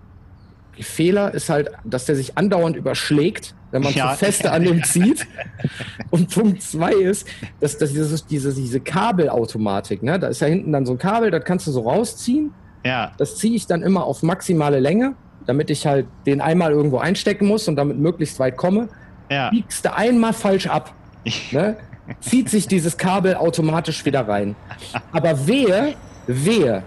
[0.81, 4.13] Fehler, ist halt, dass der sich andauernd überschlägt, wenn man Ja.
[4.13, 5.27] zu feste an dem zieht.
[6.11, 7.27] Und Punkt zwei ist,
[7.61, 10.19] dass, dass dieses, diese, diese Kabelautomatik, ne?
[10.19, 12.53] da ist ja hinten dann so ein Kabel, das kannst du so rausziehen.
[12.85, 15.15] Ja, Das ziehe ich dann immer auf maximale Länge,
[15.47, 18.89] damit ich halt den einmal irgendwo einstecken muss und damit möglichst weit komme.
[19.31, 19.49] ja.
[19.51, 20.95] Biegst du einmal falsch ab,
[21.53, 21.77] ne?
[22.21, 24.55] zieht sich dieses Kabel automatisch wieder rein.
[25.13, 25.95] Aber wehe,
[26.27, 26.83] wehe,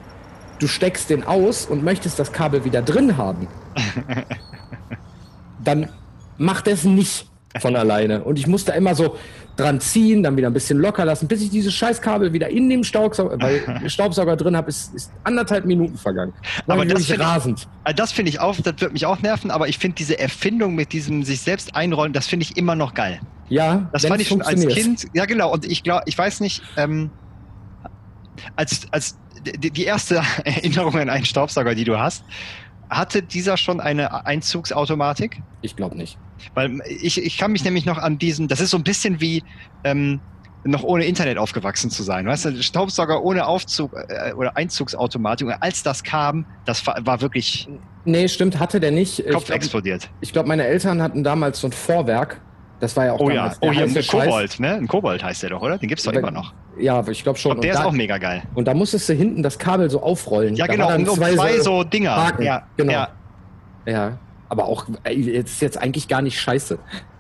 [0.60, 3.48] du steckst den aus und möchtest das Kabel wieder drin haben,
[5.64, 5.90] dann
[6.38, 8.24] macht es nicht von alleine.
[8.24, 9.16] Und ich muss da immer so
[9.56, 12.84] dran ziehen, dann wieder ein bisschen locker lassen, bis ich dieses Scheißkabel wieder in dem
[12.84, 16.34] Staubsauger, weil Staubsauger drin habe, ist, ist anderthalb Minuten vergangen.
[16.68, 17.68] War Aber ich das finde ich- rasend.
[17.84, 20.76] Also Das finde ich auch, das wird mich auch nerven, aber ich finde diese Erfindung
[20.76, 23.20] mit diesem sich selbst einrollen, das finde ich immer noch geil.
[23.50, 24.68] Ja, Das fand ich schon als.
[24.68, 25.08] Kind.
[25.14, 25.52] Ja, genau.
[25.54, 27.10] Und ich glaube, ich weiß nicht, ähm,
[28.56, 29.18] als, als
[29.56, 32.24] die, die erste Erinnerung an einen Staubsauger, die du hast,
[32.90, 35.42] hatte dieser schon eine Einzugsautomatik?
[35.62, 36.18] Ich glaube nicht.
[36.54, 39.44] Weil ich, ich kann mich nämlich noch an diesen, das ist so ein bisschen wie
[39.84, 40.20] ähm,
[40.64, 42.26] noch ohne Internet aufgewachsen zu sein.
[42.26, 45.48] Weißt du, Staubsauger ohne Aufzug äh, oder Einzugsautomatik.
[45.48, 47.68] Und als das kam, das war, wirklich
[48.06, 49.20] Nee, stimmt, hatte der nicht.
[49.20, 50.10] Ich Kopf glaub, explodiert.
[50.22, 52.40] Ich glaube, meine Eltern hatten damals so ein Vorwerk.
[52.80, 54.08] Das war ja auch Oh ja, damals der oh ja, ein.
[54.08, 54.74] Kobold, ne?
[54.76, 55.78] Ein Kobold heißt der doch, oder?
[55.78, 56.54] Den gibt's doch Ja, immer noch.
[56.78, 57.54] Ja, ich glaube schon.
[57.54, 58.44] Und der und, ist da, auch mega geil.
[58.54, 60.56] und da musstest du hinten das Kabel so aufrollen.
[60.56, 62.16] Ja, da genau, dann um zwei so Dinger.
[62.16, 62.92] Haken, Ja, genau.
[62.92, 63.08] ja.
[63.88, 64.18] Ja,
[64.50, 66.78] aber auch, jetzt ist jetzt eigentlich gar nicht scheiße.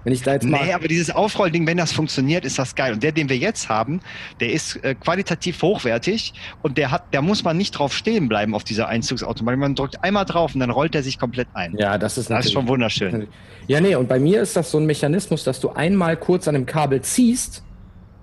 [0.07, 0.63] Wenn ich da jetzt mal.
[0.63, 2.93] Nee, aber dieses Aufrollding, wenn das funktioniert, ist das geil.
[2.93, 3.99] Und der, den wir jetzt haben,
[4.39, 8.55] der ist äh, qualitativ hochwertig und der hat, da muss man nicht drauf stehen bleiben
[8.55, 9.59] auf dieser Einzugsautomatik.
[9.59, 11.75] Man drückt einmal drauf und dann rollt er sich komplett ein.
[11.77, 13.27] ja, das ist das ist schon wunderschön.
[13.67, 16.53] Ja, nee, und bei mir ist das so ein Mechanismus, dass du einmal kurz an
[16.53, 17.65] dem Kabel ziehst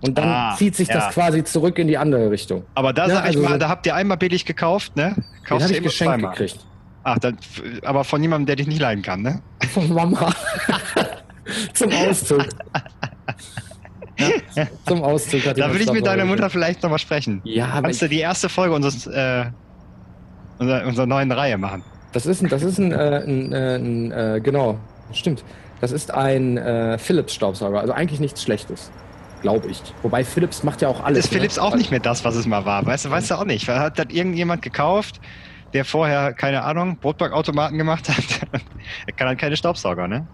[0.01, 0.95] und dann Ah, zieht sich ja.
[0.95, 2.65] das quasi zurück in die andere Richtung.
[2.75, 5.13] Aber da Ja, sag ich also mal, so- da habt ihr einmal billig gekauft, ne?
[5.17, 6.61] Den Kaufst habe du ich geschenkt gekriegt.
[7.03, 7.37] Ach, dann,
[7.85, 9.43] aber von jemandem, der dich nicht leiden kann, ne?
[9.75, 10.33] Von Mama.
[11.73, 12.47] Zum Auszug.
[14.17, 17.41] Ja, zum Auszug hat Da will ich mit deiner Mutter vielleicht nochmal sprechen.
[17.45, 19.47] Ja, aber Kannst du die erste Folge unseres, äh,
[20.59, 21.83] unserer, unserer neuen Reihe machen?
[22.15, 24.79] das ist ein, das ist ein, äh, ein, äh, ein äh, genau,
[25.13, 25.45] stimmt.
[25.81, 28.91] Das ist ein äh, Philips-Staubsauger, also eigentlich nichts Schlechtes,
[29.43, 29.83] glaube ich.
[30.03, 31.27] Wobei Philips macht ja auch alles.
[31.27, 31.63] ist Philips ne?
[31.63, 32.87] auch nicht mehr das, was es mal war.
[32.87, 33.69] Weißt du, weißt du auch nicht.
[33.69, 35.21] Hat das irgendjemand gekauft,
[35.73, 38.49] der vorher, keine Ahnung, Brotbackautomaten gemacht hat?
[39.07, 40.27] er kann halt keine Staubsauger, ne?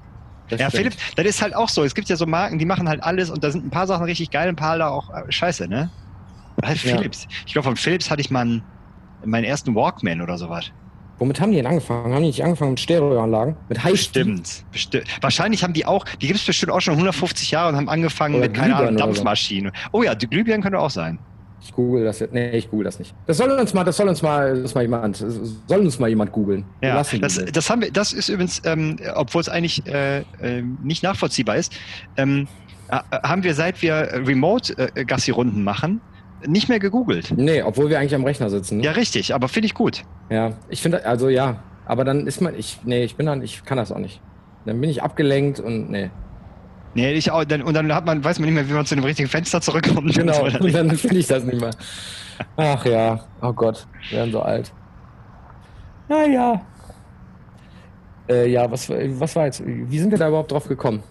[0.50, 0.94] Das ja, stimmt.
[0.94, 1.84] Philips, das ist halt auch so.
[1.84, 4.04] Es gibt ja so Marken, die machen halt alles und da sind ein paar Sachen
[4.04, 5.90] richtig geil, ein paar da auch äh, scheiße, ne?
[6.64, 6.96] Halt Ja.
[6.96, 7.26] Philips.
[7.46, 8.62] Ich glaube, von Philips hatte ich mal einen,
[9.24, 10.70] meinen ersten Walkman oder sowas.
[11.18, 12.14] Womit haben die denn angefangen?
[12.14, 13.54] Haben die nicht angefangen mit Stereoanlagen?
[13.68, 15.04] Mit High Bestimmt, bestimmt.
[15.20, 18.36] Wahrscheinlich haben die auch, die gibt es bestimmt auch schon 150 Jahre und haben angefangen
[18.36, 19.04] Oder mit, keine Ahnung, oder so.
[19.04, 19.72] Dampfmaschinen.
[19.92, 21.18] Oh ja, die Glühbirnen könnte auch sein.
[21.62, 22.32] Ich google das jetzt.
[22.32, 23.14] Nee, ich google das nicht.
[23.26, 26.32] Das soll uns mal, das soll uns mal, das mal jemand, soll uns mal jemand
[26.32, 26.64] googeln.
[26.82, 31.02] Ja, das, das haben wir, das ist übrigens, ähm, obwohl es eigentlich äh, äh, nicht
[31.02, 31.74] nachvollziehbar ist,
[32.16, 32.48] ähm,
[32.88, 36.00] äh, haben wir seit wir Remote-Gassi-Runden machen,
[36.46, 37.32] nicht mehr gegoogelt.
[37.36, 38.78] Nee, obwohl wir eigentlich am Rechner sitzen.
[38.78, 38.84] Ne?
[38.84, 40.04] Ja, richtig, aber finde ich gut.
[40.30, 43.64] Ja, ich finde, also ja, aber dann ist man, ich, nee, ich bin dann, ich
[43.64, 44.20] kann das auch nicht.
[44.64, 46.10] Dann bin ich abgelenkt und nee.
[46.94, 48.94] Nee, ich auch, dann, und dann hat man, weiß man nicht mehr, wie man zu
[48.96, 50.12] dem richtigen Fenster zurückkommt.
[50.16, 50.58] Genau, Und so.
[50.58, 51.70] und dann finde ich das nicht mehr.
[52.56, 54.72] Ach ja, oh Gott, wir werden so alt.
[56.08, 56.60] Naja.
[58.28, 61.02] Äh, ja, was, was war jetzt, wie sind wir da überhaupt drauf gekommen?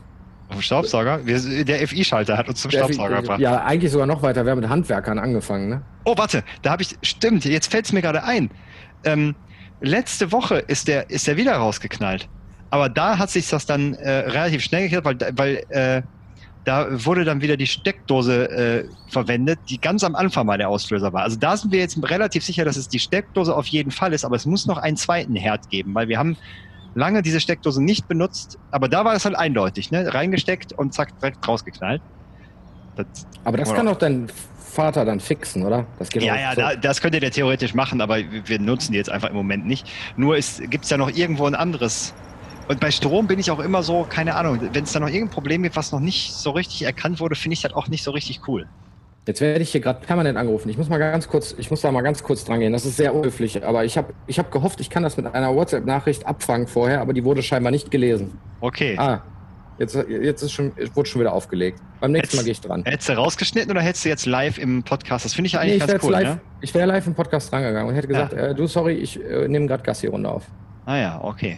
[0.49, 1.25] Auf Staubsauger?
[1.25, 3.39] Wir, der FI-Schalter hat uns zum Der- Staubsauger gebracht.
[3.39, 4.45] Ja, eigentlich sogar noch weiter.
[4.45, 5.81] Wir haben mit Handwerkern angefangen, ne?
[6.05, 8.49] Oh, warte, da habe ich, stimmt, jetzt fällt es mir gerade ein.
[9.03, 9.35] Ähm,
[9.79, 12.27] letzte Woche ist der, ist der wieder rausgeknallt.
[12.69, 16.01] Aber da hat sich das dann äh, relativ schnell geklärt, weil, weil äh,
[16.65, 21.13] da wurde dann wieder die Steckdose äh, verwendet, die ganz am Anfang mal der Auslöser
[21.13, 21.23] war.
[21.23, 24.23] Also da sind wir jetzt relativ sicher, dass es die Steckdose auf jeden Fall ist,
[24.25, 26.37] aber es muss noch einen zweiten Herd geben, weil wir haben
[26.95, 30.13] lange diese Steckdose nicht benutzt, aber da war es halt eindeutig, ne?
[30.13, 32.01] Reingesteckt und zack, direkt rausgeknallt.
[32.95, 33.07] Das,
[33.45, 34.27] Aber das kann doch dein
[34.57, 35.85] Vater dann fixen, oder?
[35.97, 36.61] Das geht ja, ja, so.
[36.61, 39.89] da, das könnte der theoretisch machen, aber wir nutzen die jetzt einfach im Moment nicht.
[40.17, 42.13] Nur gibt es ja noch irgendwo ein anderes.
[42.69, 45.31] Und bei Strom bin ich auch immer so, keine Ahnung, wenn es da noch irgendein
[45.31, 48.11] Problem gibt, was noch nicht so richtig erkannt wurde, finde ich das auch nicht so
[48.11, 48.67] richtig cool.
[49.25, 50.69] Jetzt werde ich hier gerade permanent angerufen.
[50.69, 52.71] Ich muss mal ganz kurz, ich muss da mal ganz kurz dran gehen.
[52.71, 55.55] Das ist sehr unhöflich, aber ich habe ich hab gehofft, ich kann das mit einer
[55.55, 58.37] WhatsApp-Nachricht abfangen vorher, aber die wurde scheinbar nicht gelesen.
[58.61, 58.95] Okay.
[58.99, 59.23] Ah,
[59.79, 61.79] jetzt, jetzt ist schon, wurde schon wieder aufgelegt.
[62.01, 62.83] Beim nächsten Mal gehe ich dran.
[62.85, 65.25] Hättest du rausgeschnitten oder hättest du jetzt live im Podcast?
[65.25, 66.41] Das finde ich ja eigentlich Nee, ich ganz cool, live, ne?
[66.61, 69.65] ich wäre live im Podcast drangegangen und hätte gesagt, äh, du, sorry, ich äh, nehme
[69.65, 70.43] gerade Gassi-Runde auf.
[70.85, 71.57] Ah ja, okay.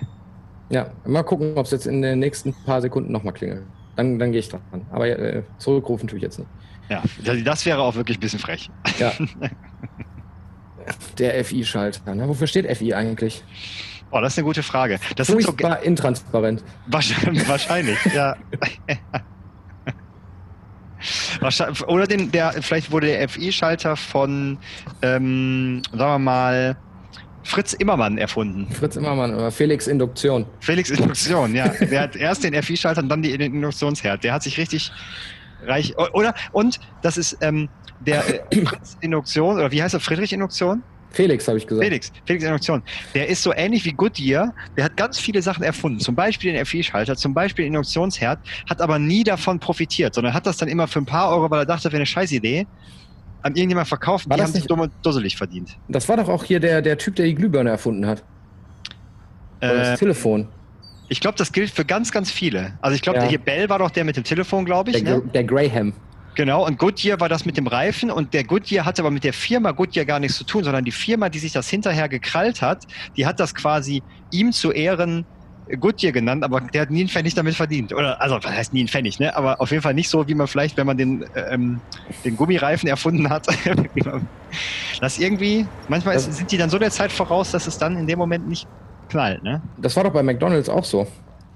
[0.71, 3.63] Ja, mal gucken, ob es jetzt in den nächsten paar Sekunden nochmal klingelt.
[3.97, 4.61] Dann, dann gehe ich dran.
[4.91, 6.49] Aber äh, zurückrufen tue ich jetzt nicht.
[6.89, 7.03] Ja,
[7.43, 8.69] das- wäre auch wirklich ein bisschen frech.
[8.97, 9.11] Ja.
[11.17, 12.15] Der FI-Schalter.
[12.15, 12.27] Ne?
[12.27, 13.43] Wofür steht FI eigentlich?
[14.11, 14.99] Oh, das ist eine gute Frage.
[15.15, 15.53] Das sind so
[15.83, 16.63] intransparent.
[16.87, 18.35] wahrscheinlich, wahrscheinlich ja.
[21.39, 24.59] Wahrscheinlich, oder den, der, vielleicht wurde der FI-Schalter von,
[25.01, 26.77] ähm, sagen wir mal,
[27.43, 28.67] Fritz Immermann erfunden.
[28.71, 30.45] Fritz Immermann oder Felix Induktion.
[30.59, 31.67] Felix Induktion, ja.
[31.69, 34.23] Der hat erst den FI-Schalter und dann die Induktionsherd.
[34.23, 34.91] Der hat sich richtig
[35.65, 35.95] reich.
[36.13, 39.99] Oder, und das ist ähm, der äh, Fritz Induktion, oder wie heißt er?
[39.99, 40.83] Friedrich Induktion?
[41.11, 41.85] Felix, habe ich gesagt.
[41.85, 42.81] Felix, Felix Induktion.
[43.13, 44.53] Der ist so ähnlich wie Goodyear.
[44.77, 45.99] Der hat ganz viele Sachen erfunden.
[45.99, 50.45] Zum Beispiel den FI-Schalter, zum Beispiel den Induktionsherd, hat aber nie davon profitiert, sondern hat
[50.45, 52.65] das dann immer für ein paar Euro, weil er dachte, das wäre eine Scheißidee,
[53.41, 54.29] an irgendjemand verkauft.
[54.29, 55.77] War Die das haben sich dumm und dusselig verdient.
[55.87, 58.23] Das war doch auch hier der, der Typ, der die Glühbirne erfunden hat.
[59.61, 60.47] Oder Äh, das Telefon.
[61.09, 62.77] ich glaube, das gilt für ganz, ganz viele.
[62.81, 63.25] Also ich glaube, Ja.
[63.27, 65.03] hier Bell war doch der mit dem Telefon, glaube ich.
[65.03, 65.23] Der, Ne?
[65.33, 65.93] Der Graham.
[66.35, 69.33] Genau, und Goodyear war das mit dem Reifen und der Goodyear hatte aber mit der
[69.33, 72.85] Firma Goodyear gar nichts zu tun, sondern die Firma, die sich das hinterher gekrallt hat,
[73.17, 74.01] die hat das quasi
[74.31, 75.25] ihm zu Ehren
[75.79, 77.93] Goodyear genannt, aber der hat nie einen Pfennig damit verdient.
[77.93, 79.35] Oder, also, was heißt nie einen Pfennig, ne?
[79.35, 81.79] Aber auf jeden Fall nicht so, wie man vielleicht, wenn man den, ähm,
[82.25, 83.47] den Gummireifen erfunden hat.
[85.01, 88.07] das irgendwie, manchmal ist, sind die dann so der Zeit voraus, dass es dann in
[88.07, 88.67] dem Moment nicht
[89.09, 89.61] knallt, ne?
[89.77, 91.07] Das war doch bei McDonalds auch so.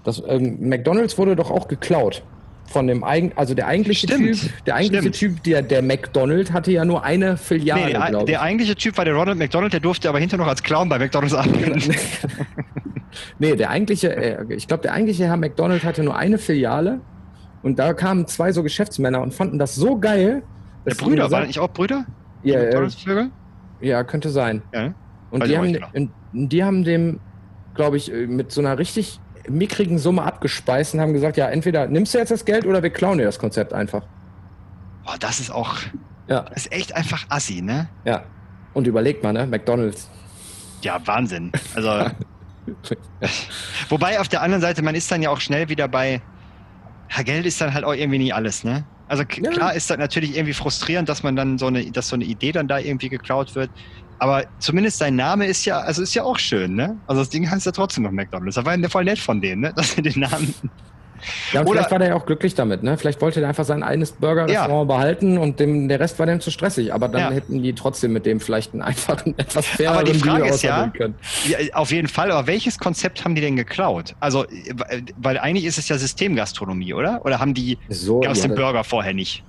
[0.04, 2.24] Das, ähm, McDonalds wurde doch auch geklaut.
[2.68, 4.42] Von dem eigen, also der eigentliche Stimmt.
[4.42, 5.36] Typ, der eigentliche Stimmt.
[5.36, 8.40] Typ, der, der McDonald hatte ja nur eine Filiale, nee, der, der ich.
[8.40, 11.36] eigentliche Typ war der Ronald McDonald, der durfte aber hinterher noch als Clown bei McDonalds
[11.36, 11.80] arbeiten.
[13.40, 17.02] nee, der eigentliche, äh, ich glaube, der eigentliche Herr McDonald hatte nur eine Filiale
[17.64, 20.44] und da kamen zwei so Geschäftsmänner und fanden das so geil.
[20.86, 22.06] Der dass sie Brüder, gesagt- waren nicht auch Brüder?
[22.44, 23.30] Ja, äh,
[23.82, 24.62] ja, könnte sein.
[24.74, 24.94] Ja.
[25.32, 25.88] Und die haben, genau.
[26.34, 27.20] die haben dem,
[27.74, 29.20] glaube ich, äh, mit so einer richtig
[29.50, 32.90] mickrigen Summe abgespeist und haben gesagt, ja, entweder nimmst du jetzt das Geld oder wir
[32.92, 34.04] klauen dir das Konzept einfach.
[35.04, 35.76] Boah, das ist auch,
[36.28, 37.88] Ja, das ist echt einfach assi, ne?
[38.06, 38.24] ja.
[38.74, 40.10] Und überleg mal, ne, McDonalds.
[40.82, 41.52] Ja, Wahnsinn.
[41.76, 41.90] Also,
[43.90, 46.24] wobei auf der anderen Seite, man ist dann ja auch schnell wieder bei,
[47.16, 48.88] ja, Geld ist dann halt auch irgendwie nie alles, ne?
[49.08, 49.52] Also Ja.
[49.52, 52.52] klar ist das natürlich irgendwie frustrierend, dass man dann so eine, dass so eine Idee
[52.54, 53.72] dann da irgendwie geklaut wird.
[54.20, 57.02] Aber zumindest sein Name ist ja, also ist ja auch schön, ne?
[57.06, 58.56] Also das Ding heißt ja trotzdem noch McDonalds.
[58.56, 59.74] Da war ja voll nett von denen, ne?
[59.78, 60.56] Dass sie den Namen.
[61.52, 62.98] Ja, und Oder- vielleicht war der ja auch glücklich damit, ne?
[62.98, 66.52] Vielleicht wollte der einfach sein eines Burger-Restaurant behalten und dem, der Rest war dem zu
[66.52, 66.94] stressig.
[66.94, 67.32] Aber dann Ja.
[67.32, 70.62] hätten die trotzderen mit dem vielleicht einen einfachen, etwas faireren Aber die Frage Deal ist
[70.64, 71.16] ja- können.
[71.48, 74.16] Ja, auf jeden Fall, aber welches Konzept haben die denn geklaut?
[74.20, 74.46] Also,
[75.18, 77.22] weil eigentlich ist es ja Systemgastronomie, oder?
[77.26, 79.44] Oder haben die, So, gab es ja, den Burger vorher nicht?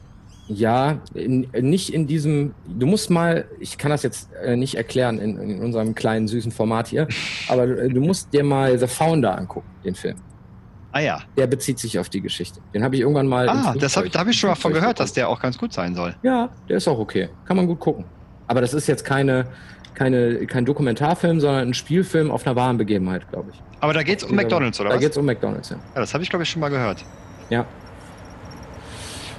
[0.48, 2.54] Ja, in, nicht in diesem.
[2.68, 6.52] Du musst mal, ich kann das jetzt äh, nicht erklären in, in unserem kleinen süßen
[6.52, 7.08] Format hier,
[7.48, 10.14] aber du musst dir mal The Founder angucken, den Film.
[10.96, 11.20] Ah ja.
[11.36, 12.58] Der bezieht sich auf die Geschichte.
[12.72, 13.46] Den habe ich irgendwann mal.
[13.50, 15.74] Ah, das hab, da habe ich schon mal von gehört, dass der auch ganz gut
[15.74, 16.16] sein soll.
[16.22, 17.28] Ja, der ist auch okay.
[17.44, 18.06] Kann man gut gucken.
[18.46, 19.46] Aber das ist jetzt keine,
[19.92, 23.62] keine, kein Dokumentarfilm, sondern ein Spielfilm auf einer wahren Begebenheit, glaube ich.
[23.80, 25.02] Aber da geht es um McDonalds, oder Da was?
[25.02, 25.76] geht es um McDonalds, ja.
[25.76, 27.04] Ja, das habe ich, glaube ich, schon mal gehört.
[27.50, 27.66] Ja.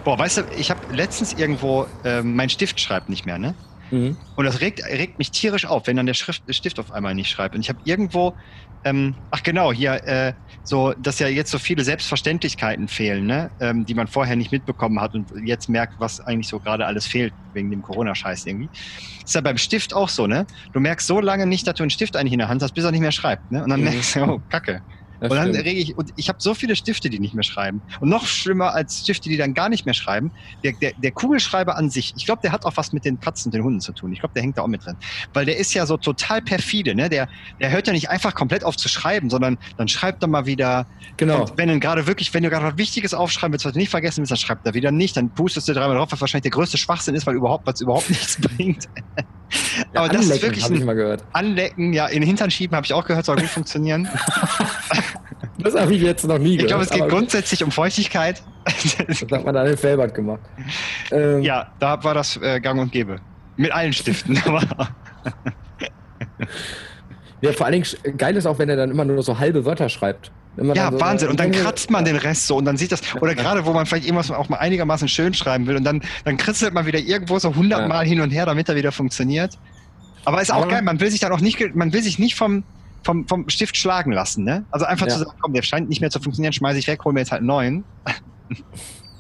[0.04, 3.56] Boah, weißt du, ich habe letztens irgendwo, ähm, mein Stift schreibt nicht mehr, ne?
[3.90, 4.18] Mhm.
[4.36, 7.30] Und das regt, regt mich tierisch auf, wenn dann der Schrift, Stift auf einmal nicht
[7.30, 7.56] schreibt.
[7.56, 8.38] Und ich habe irgendwo,
[8.84, 13.52] ähm, ach genau, hier, äh, so, dass ja jetzt so viele Selbstverständlichkeiten fehlen, ne?
[13.60, 17.08] Ähm, die man vorher nicht mitbekommen hat und jetzt merkt, was eigentlich so gerade alles
[17.08, 18.70] fehlt wegen dem Corona-Scheiß irgendwie.
[19.26, 20.46] Ist ja beim Stift auch so, ne?
[20.72, 22.84] Du merkst so lange nicht, dass du einen Stift eigentlich in der Hand hast, bis
[22.84, 23.64] er nicht mehr schreibt, ne?
[23.64, 23.86] Und dann Mhm.
[23.86, 24.82] merkst du, oh, Kacke.
[25.20, 25.66] Das und dann stimmt.
[25.66, 27.82] rege ich, und ich habe so viele Stifte, die nicht mehr schreiben.
[28.00, 30.32] Und noch schlimmer als Stifte, die dann gar nicht mehr schreiben,
[30.64, 33.50] der, der, der Kugelschreiber an sich, ich glaube, der hat auch was mit den Katzen
[33.50, 34.12] und den Hunden zu tun.
[34.14, 34.96] Ich glaube, der hängt da auch mit drin.
[35.34, 37.10] Weil der ist ja so total perfide, ne?
[37.10, 37.28] Der,
[37.60, 40.86] der hört ja nicht einfach komplett auf zu schreiben, sondern dann schreibt er mal wieder.
[41.18, 41.42] Genau.
[41.42, 43.90] Und wenn du gerade wirklich, wenn du gerade was Wichtiges aufschreiben willst, was du nicht
[43.90, 45.18] vergessen willst, dann schreibt er wieder nicht.
[45.18, 48.10] Dann pustest du dreimal drauf, was wahrscheinlich der größte Schwachsinn ist, weil überhaupt, was überhaupt
[48.10, 48.88] nichts bringt.
[49.94, 51.24] Ja, Aber das ist wirklich habe ich ein mal gehört.
[51.32, 54.08] Anlecken, ja, in den Hintern schieben, habe ich auch gehört, soll gut funktionieren.
[55.74, 56.68] Das habe ich jetzt noch nie Ich gehört.
[56.70, 58.42] glaube, es geht grundsätzlich um Feuchtigkeit.
[59.08, 60.42] Das hat man dann in Felbert gemacht.
[61.12, 63.18] Ähm, ja, da war das äh, gang und gäbe.
[63.56, 64.40] Mit allen Stiften.
[67.42, 69.90] Ja, vor allen Dingen geil ist auch, wenn er dann immer nur so halbe Wörter
[69.90, 70.32] schreibt.
[70.74, 71.30] Ja, so Wahnsinn.
[71.30, 73.86] Und dann kratzt man den Rest so und dann sieht das, oder gerade wo man
[73.86, 77.38] vielleicht irgendwas auch mal einigermaßen schön schreiben will und dann, dann kritzelt man wieder irgendwo
[77.38, 79.58] so hundertmal hin und her, damit er wieder funktioniert.
[80.26, 82.36] Aber ist auch Aber- geil, man will sich dann auch nicht, man will sich nicht
[82.36, 82.64] vom,
[83.08, 84.66] vom, vom Stift schlagen lassen, ne?
[84.70, 85.14] Also einfach Ja.
[85.14, 87.32] zu sagen, komm, der scheint nicht mehr zu funktionieren, schmeiße ich weg, hol mir jetzt
[87.32, 87.84] halt einen neuen.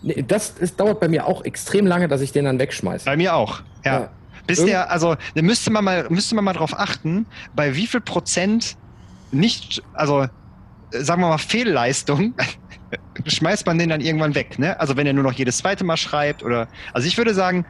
[0.03, 3.05] Nee, das ist, dauert bei mir auch extrem lange, dass ich den dann wegschmeiße.
[3.05, 3.61] Bei mir auch.
[3.85, 3.99] Ja.
[4.01, 4.09] Ja.
[4.45, 7.87] Bis Irgend- der, also, da müsste man mal, müsste man mal drauf achten, bei wie
[7.87, 8.75] viel Prozent
[9.31, 10.27] nicht, also,
[10.91, 12.33] sagen wir mal, Fehlleistung,
[13.25, 14.77] schmeißt man den dann irgendwann weg, ne?
[14.81, 17.65] Also, wenn er nur noch jedes zweite Mal schreibt oder, also ich würde sagen,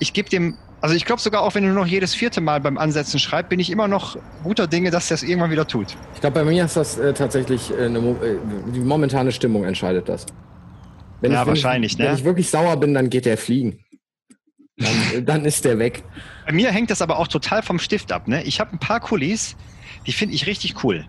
[0.00, 2.76] ich gebe dem, also ich glaube sogar auch, wenn nur noch jedes vierte Mal beim
[2.76, 5.96] Ansetzen schreibt, bin ich immer noch guter Dinge, dass er es irgendwann wieder tut.
[6.12, 8.36] Ich glaube, bei mir ist das äh, tatsächlich äh, eine, äh,
[8.70, 10.26] die momentane Stimmung entscheidet das.
[11.22, 12.04] Wenn Ja, ich, wahrscheinlich, ich, ne?
[12.04, 13.78] Wenn ich wirklich sauer bin, dann geht der fliegen.
[14.76, 16.04] Dann, äh, dann ist der weg.
[16.44, 18.28] Bei mir hängt das aber auch total vom Stift ab.
[18.28, 18.42] Ne?
[18.42, 19.56] Ich habe ein paar Kulis,
[20.06, 21.06] die finde ich richtig cool.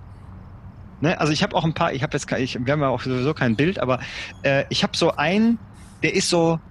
[1.02, 1.20] Ne?
[1.20, 3.34] Also ich habe auch ein paar, ich habe jetzt, ich, wir haben ja auch sowieso
[3.34, 4.00] kein Bild, aber
[4.44, 5.60] äh, ich habe so einen,
[6.02, 6.62] der ist so,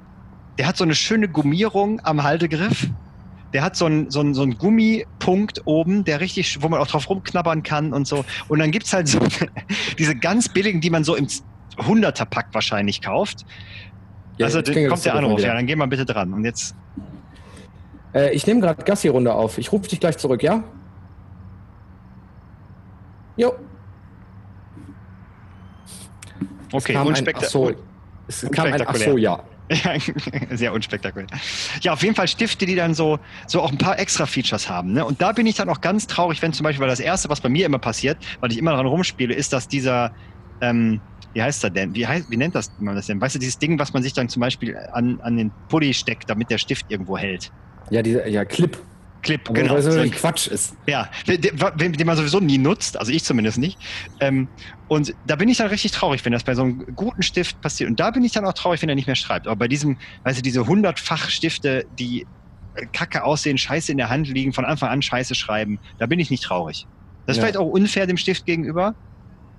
[0.58, 2.88] der hat so eine schöne Gummierung am Haltegriff.
[3.52, 6.86] Der hat so einen so einen- so einen Gummipunkt oben, der richtig, wo man auch
[6.88, 8.24] drauf rumknabbern kann und so.
[8.48, 9.18] Und dann gibt's halt so
[9.98, 11.28] diese ganz billigen, die man so im
[11.76, 13.44] 100er-Pack wahrscheinlich kauft.
[14.38, 16.32] Ja, also kommt der Anruf, ja, dann gehen wir bitte dran.
[16.32, 16.74] Und jetzt,
[18.12, 19.58] Äh, ich nehme gerade Gassi-Runde auf.
[19.58, 20.62] Ich rufe dich gleich zurück, ja?
[23.36, 23.52] Jo.
[26.68, 27.72] Es okay, kam ein, unspekta- ach so,
[28.28, 29.10] es kam ein, ach unspektakulär.
[29.10, 29.40] so, ja.
[30.50, 31.28] Sehr unspektakulär.
[31.80, 34.92] Ja, auf jeden Fall Stifte, die dann so, so auch ein paar extra Features haben.
[34.92, 35.04] Ne?
[35.04, 37.40] Und da bin ich dann auch ganz traurig, wenn zum Beispiel, weil das Erste, was
[37.40, 40.12] bei mir immer passiert, weil ich immer dran rumspiele, ist, dass dieser,
[40.60, 41.00] ähm,
[41.32, 41.94] wie heißt er denn?
[41.94, 43.20] Wie, heißt, wie nennt das man das denn?
[43.20, 46.28] Weißt du, dieses Ding, was man sich dann zum Beispiel an, an den Pulli steckt,
[46.28, 47.50] damit der Stift irgendwo hält.
[47.90, 48.78] Ja, diese, ja, Clip.
[49.24, 49.74] Clip, Aber genau.
[49.74, 50.74] weil so ein Quatsch ist.
[50.86, 53.80] ja, den, den, man sowieso nie nutzt, also ich zumindest nicht.
[54.20, 54.48] Ähm,
[54.86, 57.90] und da bin ich dann richtig traurig, wenn das bei so einem guten Stift passiert.
[57.90, 59.46] Und da bin ich dann auch traurig, wenn er nicht mehr schreibt.
[59.48, 62.28] Aber bei diesem, weißt du, diese hundertfach Stifte, die
[62.74, 66.20] äh, kacke aussehen, scheiße in der Hand liegen, von Anfang an scheiße schreiben, da bin
[66.20, 66.86] ich nicht traurig.
[67.26, 67.46] Das ist Ja.
[67.46, 68.94] vielleicht auch unfair dem Stift gegenüber,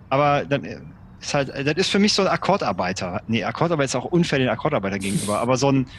[0.10, 0.80] aber dann äh,
[1.20, 3.22] ist halt, das ist für mich so ein Akkordarbeiter.
[3.28, 5.90] Nee, Akkordarbeiter ist auch unfair den Akkordarbeiter gegenüber, aber so ein,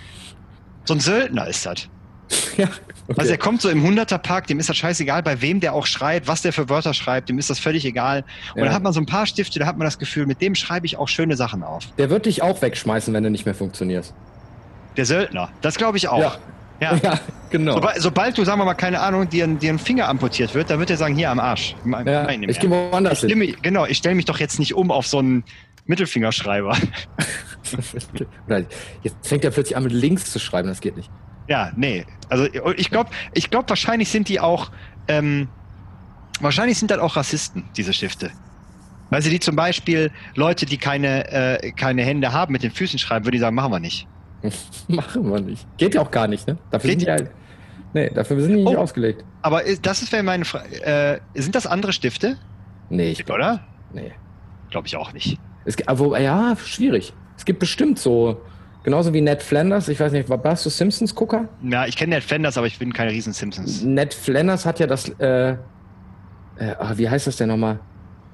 [0.84, 1.88] so ein Söldner ist das.
[2.56, 2.68] Ja,
[3.16, 6.26] Also er kommt so im 100er-Park, dem ist das scheißegal, bei wem der auch schreibt,
[6.28, 8.24] was der für Wörter schreibt, dem ist das völlig egal.
[8.54, 8.64] Und Ja.
[8.66, 10.86] dann hat man so ein paar Stifte, da hat man das Gefühl, mit dem schreibe
[10.86, 11.84] ich auch schöne Sachen auf.
[11.98, 14.14] Der wird dich auch wegschmeißen, wenn du nicht mehr funktionierst.
[14.96, 16.18] Der Söldner, das glaube ich auch.
[16.20, 16.34] Ja.
[16.80, 16.92] Ja.
[17.02, 17.72] Ja, genau.
[17.74, 20.78] Sobald, sobald du, sagen wir mal, keine Ahnung, dir, dir ein Finger amputiert wird, dann
[20.78, 21.74] wird er sagen, hier am Arsch.
[21.84, 23.38] Mein- ja, mein- ich gehe woanders hin.
[23.38, 25.42] mich, genau, ich stelle mich doch jetzt nicht um auf so einen
[25.86, 26.76] Mittelfingerschreiber.
[29.02, 31.10] Jetzt fängt er plötzlich an, mit links zu schreiben, das geht nicht.
[31.48, 32.04] Ja, nee.
[32.28, 34.70] Also ich glaube, ich glaube, wahrscheinlich sind die auch,
[35.08, 35.48] ähm,
[36.40, 38.30] wahrscheinlich sind das auch Rassisten, diese Stifte.
[39.10, 41.30] Weil sie die zum Beispiel Leute, die keine,
[41.62, 44.08] äh, keine Hände haben, mit den Füßen schreiben, würde ich sagen, machen wir nicht.
[44.88, 45.66] Machen wir nicht.
[45.78, 46.58] Geht ja auch gar nicht, ne?
[46.70, 47.30] Dafür Geht sind die halt.
[47.94, 48.80] Nee, dafür sind die nicht Oh.
[48.80, 49.24] ausgelegt.
[49.42, 50.82] Aber ist- das ist meine Frage.
[50.84, 52.36] Äh, sind das andere Stifte?
[52.90, 53.40] Nee, ich glaube.
[53.40, 53.60] Oder?
[53.92, 54.12] Nee.
[54.70, 55.38] Glaube ich auch nicht.
[55.64, 57.12] Es, aber, ja, schwierig.
[57.36, 58.40] Es gibt bestimmt so,
[58.86, 61.48] genauso wie Ned Flanders, ich weiß nicht, war- warst du Simpsons-Gucker?
[61.62, 63.82] Ja, ich kenne Ned Fenders, aber ich bin kein riesen Simpsons.
[63.82, 65.56] Ned Flanders hat ja das, äh, äh,
[66.78, 67.80] ah, wie heißt das denn nochmal?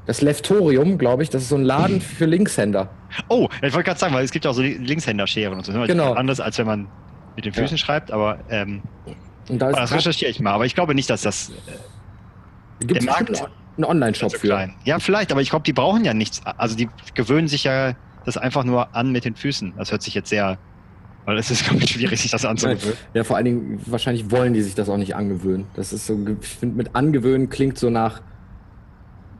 [0.07, 2.88] Das Leftorium, glaube ich, das ist so ein Laden für Linkshänder.
[3.29, 5.73] Oh, ich wollte gerade sagen, weil es gibt ja auch so Linkshänderscheren und so.
[5.73, 6.12] Genau.
[6.12, 6.88] Anders als wenn man
[7.35, 8.83] mit den Füßen schreibt, aber ähm,
[9.49, 10.53] Und da das ist recherchiere ich mal.
[10.53, 11.51] Aber ich glaube nicht, dass das
[12.81, 13.43] gibt der Markt-
[13.79, 14.49] einen Online-Shop für.
[14.49, 14.75] klein.
[14.85, 16.43] Ja, vielleicht, aber ich glaube, die brauchen ja nichts.
[16.59, 19.74] Also die gewöhnen sich ja das einfach nur an mit den Füßen.
[19.76, 20.58] Das hört sich jetzt sehr,
[21.24, 22.96] weil es ist, ich, schwierig, sich das anzugewöhnen.
[23.14, 25.66] Ja, vor allen Dingen, wahrscheinlich wollen die sich das auch nicht angewöhnen.
[25.74, 28.20] Das ist so, ich finde, mit angewöhnen klingt so nach,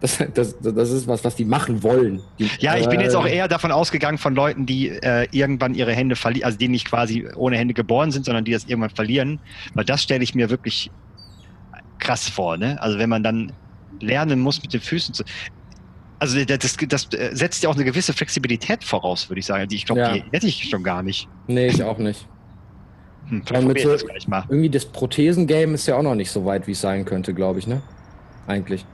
[0.01, 2.21] das, das, das ist was, was die machen wollen.
[2.39, 5.75] Die, Ja, ich bin äh, jetzt auch eher davon ausgegangen von Leuten, die äh, irgendwann
[5.75, 8.91] ihre Hände verlieren, also die nicht quasi ohne Hände geboren sind, sondern die das irgendwann
[8.91, 9.39] verlieren.
[9.75, 10.91] Weil das stelle ich mir wirklich
[12.01, 12.83] krass vor, ne?
[12.83, 13.53] Also wenn man dann
[14.01, 15.25] lernen muss, mit den Füßen zu.
[16.23, 19.67] Also das, das, das äh, setzt ja auch eine gewisse Flexibilität voraus, würde ich sagen.
[19.67, 20.13] Die ich glaube, Ja.
[20.13, 21.29] die hätte ich schon gar nicht.
[21.49, 22.29] Nee, ich auch nicht.
[23.29, 24.45] Hm, Ja, mit so- das gleich mal.
[24.49, 27.59] Irgendwie das Prothesen-Game ist ja auch noch nicht so weit, wie es sein könnte, glaube
[27.59, 27.83] ich, ne?
[28.47, 28.87] Eigentlich.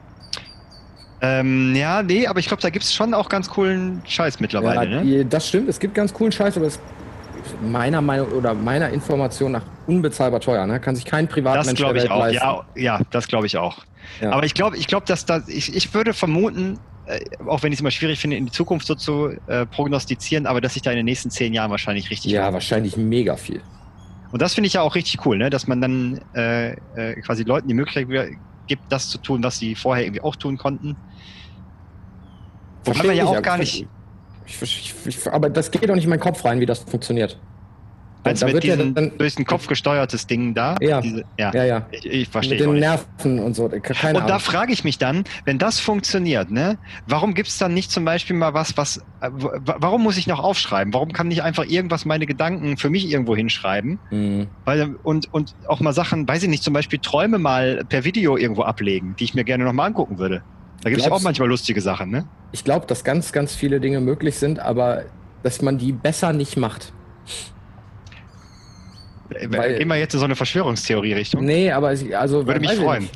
[1.21, 4.89] Ähm, ja, nee, aber ich glaube, da gibt es schon auch ganz coolen Scheiß mittlerweile,
[4.91, 5.25] ja, ne?
[5.27, 6.83] Das stimmt, es gibt ganz coolen Scheiß, aber es ist
[7.61, 10.79] meiner Meinung oder meiner Information nach unbezahlbar teuer, ne?
[10.81, 12.53] Kann sich kein Das Privatmensch glaube ich der Welt auch.
[12.55, 12.77] leisten.
[12.77, 13.85] Ja, ja, das glaube ich auch.
[14.21, 14.31] Ja.
[14.33, 17.79] Aber ich glaube, ich glaube, dass das, ich, ich würde vermuten, äh, auch wenn ich
[17.79, 20.91] es immer schwierig finde, in die Zukunft so zu äh, prognostizieren, aber dass sich da
[20.91, 22.33] in den nächsten zehn Jahren wahrscheinlich richtig.
[22.33, 23.63] Ja, wahrscheinlich mega viel.
[24.31, 25.51] Und das finde ich ja auch richtig cool, ne?
[25.51, 28.09] dass man dann äh, äh, quasi Leuten die Möglichkeit
[28.67, 30.97] gibt, das zu tun, was sie vorher irgendwie auch tun konnten.
[32.85, 33.87] Wobei man ja auch gar nicht.
[34.47, 37.39] Ich, ich, ich, aber das geht doch nicht in meinen Kopf rein, wie das funktioniert.
[38.25, 40.77] Du mit diesem ja durch den Kopf gesteuertes Ding da?
[40.81, 41.65] Ja, Diese, ja, ja.
[41.65, 41.87] ja.
[41.91, 42.59] Ich, ich verstehe.
[42.59, 43.69] Mit den Nerven und so.
[43.69, 47.75] Keine und da frage ich mich dann, wenn das funktioniert, ne, warum gibt es dann
[47.75, 50.93] nicht zum Beispiel mal was, was, äh, warum muss ich noch aufschreiben?
[50.93, 53.99] Warum kann nicht einfach irgendwas meine Gedanken für mich irgendwo hinschreiben?
[54.11, 54.49] Mhm.
[54.65, 58.37] Weil, und, und auch mal Sachen, weiß ich nicht, zum Beispiel Träume mal per Video
[58.37, 60.43] irgendwo ablegen, die ich mir gerne nochmal angucken würde.
[60.83, 62.25] Da gibt es ja auch manchmal lustige Sachen, ne?
[62.53, 65.05] Ich glaube, dass ganz, ganz viele Dinge möglich sind, aber
[65.43, 66.93] dass man die besser nicht macht.
[69.49, 71.45] Weil, Gehen wir jetzt in so eine Verschwörungstheorie-Richtung?
[71.45, 72.47] Nee, aber also.
[72.47, 73.09] Würde mich freuen.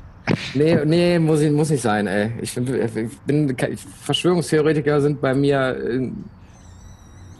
[0.54, 2.30] Nee, nee, muss, muss nicht sein, ey.
[2.40, 3.56] Ich, ich bin,
[4.02, 6.10] Verschwörungstheoretiker sind bei mir, äh,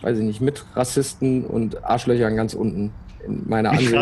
[0.02, 2.92] weiß ich nicht, mit Rassisten und Arschlöchern ganz unten
[3.24, 3.92] in meiner Ansicht.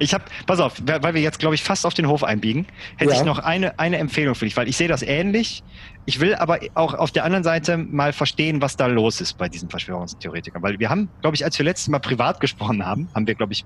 [0.00, 2.66] Ich habe, pass auf, weil wir jetzt, glaube ich, fast auf den Hof einbiegen,
[2.96, 3.18] hätte ja.
[3.18, 5.62] ich noch eine, eine Empfehlung für dich, weil ich sehe das ähnlich.
[6.10, 9.48] Ich will aber auch auf der anderen Seite mal verstehen, was da los ist bei
[9.48, 10.60] diesen Verschwörungstheoretikern.
[10.60, 13.52] Weil wir haben, glaube ich, als wir letztes Mal privat gesprochen haben, haben wir, glaube
[13.52, 13.64] ich,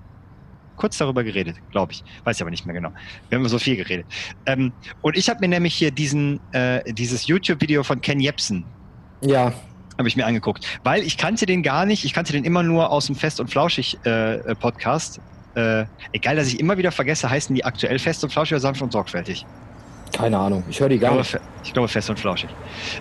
[0.75, 2.03] kurz darüber geredet, glaube ich.
[2.23, 2.91] Weiß ich aber nicht mehr genau.
[3.29, 4.05] Wir haben so viel geredet.
[4.45, 8.63] Ähm, und ich habe mir nämlich hier diesen, äh, dieses YouTube-Video von Ken Jebsen
[9.21, 9.51] ja
[9.97, 10.67] habe ich mir angeguckt.
[10.83, 13.49] Weil ich kannte den gar nicht, ich kannte den immer nur aus dem Fest und
[13.49, 14.55] Flauschig äh, äh.
[15.55, 18.81] Äh, egal, dass ich immer wieder vergesse, heißen die aktuell Fest und Flauschig oder sanft
[18.83, 19.47] und sorgfältig?
[20.15, 21.39] Keine Ahnung, ich höre die gar glaube, nicht.
[21.63, 22.49] Ich glaube Fest und Flauschig.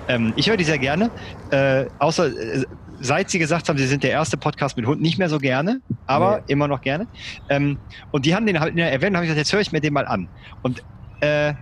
[0.08, 1.10] Ähm, ich höre die sehr gerne.
[1.50, 2.64] Äh, außer äh,
[3.00, 5.80] seit sie gesagt haben, sie sind der erste Podcast mit Hund, nicht mehr so gerne,
[6.06, 6.52] aber nee.
[6.52, 7.06] immer noch gerne.
[7.48, 7.78] Ähm,
[8.10, 9.80] und die haben den halt in der Erwähnung, habe ich gesagt, jetzt höre ich mir
[9.80, 10.28] den mal an.
[10.62, 10.82] Und
[11.20, 11.54] äh,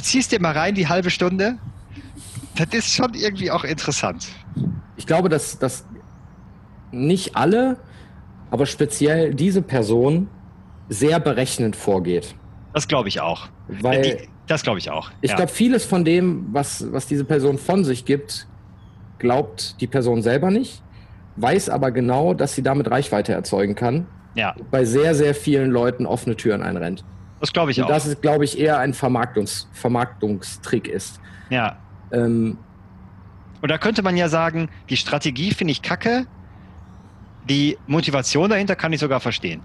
[0.00, 1.58] ziehst dir mal rein die halbe Stunde
[2.56, 4.28] das ist schon irgendwie auch interessant.
[4.96, 5.86] Ich glaube, dass, dass
[6.90, 7.78] nicht alle,
[8.50, 10.28] aber speziell diese Person
[10.88, 12.34] sehr berechnend vorgeht.
[12.72, 13.48] Das glaube ich auch.
[13.68, 15.10] Weil Die, das glaube ich auch.
[15.20, 15.36] Ich ja.
[15.36, 18.46] glaube, vieles von dem, was, was diese Person von sich gibt,
[19.18, 20.82] glaubt die Person selber nicht,
[21.36, 24.06] weiß aber genau, dass sie damit Reichweite erzeugen kann.
[24.34, 24.54] Ja.
[24.70, 27.04] Bei sehr, sehr vielen Leuten offene Türen einrennt.
[27.40, 27.88] Das glaube ich Und auch.
[27.88, 31.20] Das ist, glaube ich, eher ein Vermarktungs Vermarktungstrick ist.
[31.50, 31.76] Ja.
[32.12, 32.58] Ähm,
[33.62, 36.26] und da könnte man ja sagen, die Strategie finde ich kacke,
[37.48, 39.62] die Motivation dahinter kann ich sogar verstehen.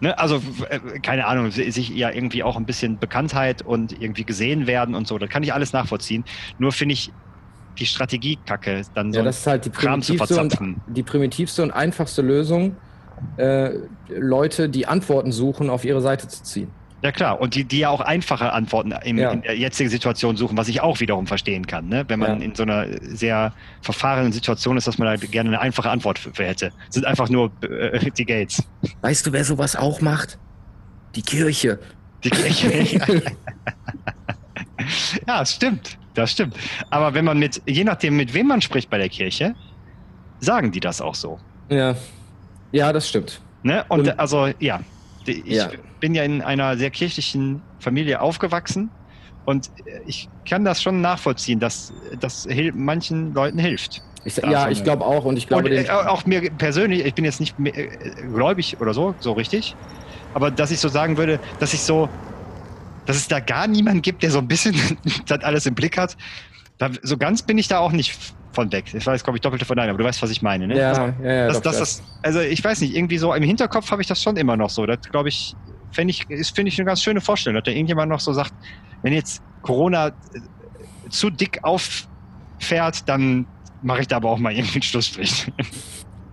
[0.00, 0.18] Ne?
[0.18, 4.94] Also, äh, keine Ahnung, sich ja irgendwie auch ein bisschen Bekanntheit und irgendwie gesehen werden
[4.94, 6.24] und so, das kann ich alles nachvollziehen.
[6.58, 7.12] Nur finde ich
[7.78, 10.80] die Strategie kacke, dann so ja, das ist halt die Kram zu verzapfen.
[10.88, 12.76] Die primitivste und einfachste Lösung,
[13.36, 13.70] äh,
[14.08, 16.70] Leute, die Antworten suchen, auf ihre Seite zu ziehen.
[17.00, 19.30] Ja klar, und die, die ja auch einfache Antworten im, ja.
[19.30, 21.88] in der jetzigen Situation suchen, was ich auch wiederum verstehen kann.
[21.88, 22.04] Ne?
[22.08, 22.44] Wenn man ja.
[22.44, 26.34] in so einer sehr verfahrenen Situation ist, dass man da gerne eine einfache Antwort für,
[26.34, 26.72] für hätte.
[26.86, 28.64] Das sind einfach nur äh, die Gates.
[29.02, 30.38] Weißt du, wer sowas auch macht?
[31.14, 31.78] Die Kirche.
[32.24, 32.98] Die Kirche.
[35.26, 35.98] ja, das stimmt.
[36.14, 36.56] Das stimmt.
[36.90, 39.54] Aber wenn man mit, je nachdem, mit wem man spricht bei der Kirche,
[40.40, 41.38] sagen die das auch so.
[41.68, 41.94] Ja.
[42.72, 43.40] Ja, das stimmt.
[43.62, 43.84] Ne?
[43.88, 44.80] Und, und also, ja,
[45.24, 45.70] ich ja.
[46.00, 48.90] Bin ja in einer sehr kirchlichen Familie aufgewachsen
[49.44, 49.70] und
[50.06, 54.02] ich kann das schon nachvollziehen, dass das manchen Leuten hilft.
[54.24, 57.24] Ich, ja, ich glaube auch und ich glaube und, äh, auch mir persönlich, ich bin
[57.24, 57.88] jetzt nicht mehr, äh,
[58.30, 59.74] gläubig oder so, so richtig,
[60.34, 62.08] aber dass ich so sagen würde, dass ich so,
[63.06, 64.74] dass es da gar niemanden gibt, der so ein bisschen
[65.26, 66.16] das alles im Blick hat.
[66.78, 68.16] Da, so ganz bin ich da auch nicht
[68.52, 68.92] von weg.
[68.92, 70.66] Ich weiß, glaube ich, doppelte von deinem, aber du weißt, was ich meine.
[70.66, 70.78] Ne?
[70.78, 71.46] Ja, also, ja, ja.
[71.48, 74.36] Das, das, das, also ich weiß nicht, irgendwie so im Hinterkopf habe ich das schon
[74.36, 74.84] immer noch so.
[74.84, 75.54] Das glaube ich,
[75.92, 78.52] finde ich, ist, finde ich eine ganz schöne Vorstellung, dass da irgendjemand noch so sagt,
[79.02, 80.12] wenn jetzt Corona äh,
[81.10, 83.46] zu dick auffährt, dann
[83.82, 85.50] mache ich da aber auch mal irgendwie einen Schlussstrich.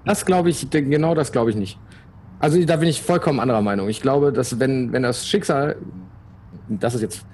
[0.05, 1.79] Das glaube ich, genau das glaube ich nicht.
[2.37, 3.89] Also da bin ich vollkommen anderer Meinung.
[3.89, 5.77] Ich glaube, dass wenn, wenn das Schicksal,
[6.69, 7.25] das ist jetzt,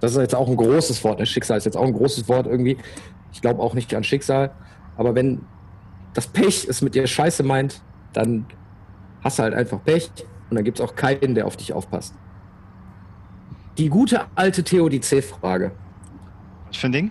[0.00, 2.46] das ist jetzt auch ein großes Wort, das Schicksal ist jetzt auch ein großes Wort
[2.46, 2.76] irgendwie,
[3.32, 4.50] ich glaube auch nicht an Schicksal.
[4.98, 5.40] Aber wenn
[6.12, 7.80] das Pech es mit dir scheiße meint,
[8.12, 8.44] dann
[9.22, 10.10] hast du halt einfach Pech
[10.50, 12.14] und dann gibt es auch keinen, der auf dich aufpasst.
[13.76, 15.72] Die gute alte Theodizee-Frage.
[16.66, 17.10] Was für ein Ding?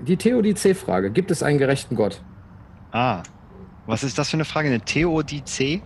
[0.00, 1.10] Die Theodizee-Frage.
[1.10, 2.20] Gibt es einen gerechten Gott?
[2.92, 3.22] Ah.
[3.86, 4.68] Was ist das für eine Frage?
[4.68, 5.82] Eine Theodizee?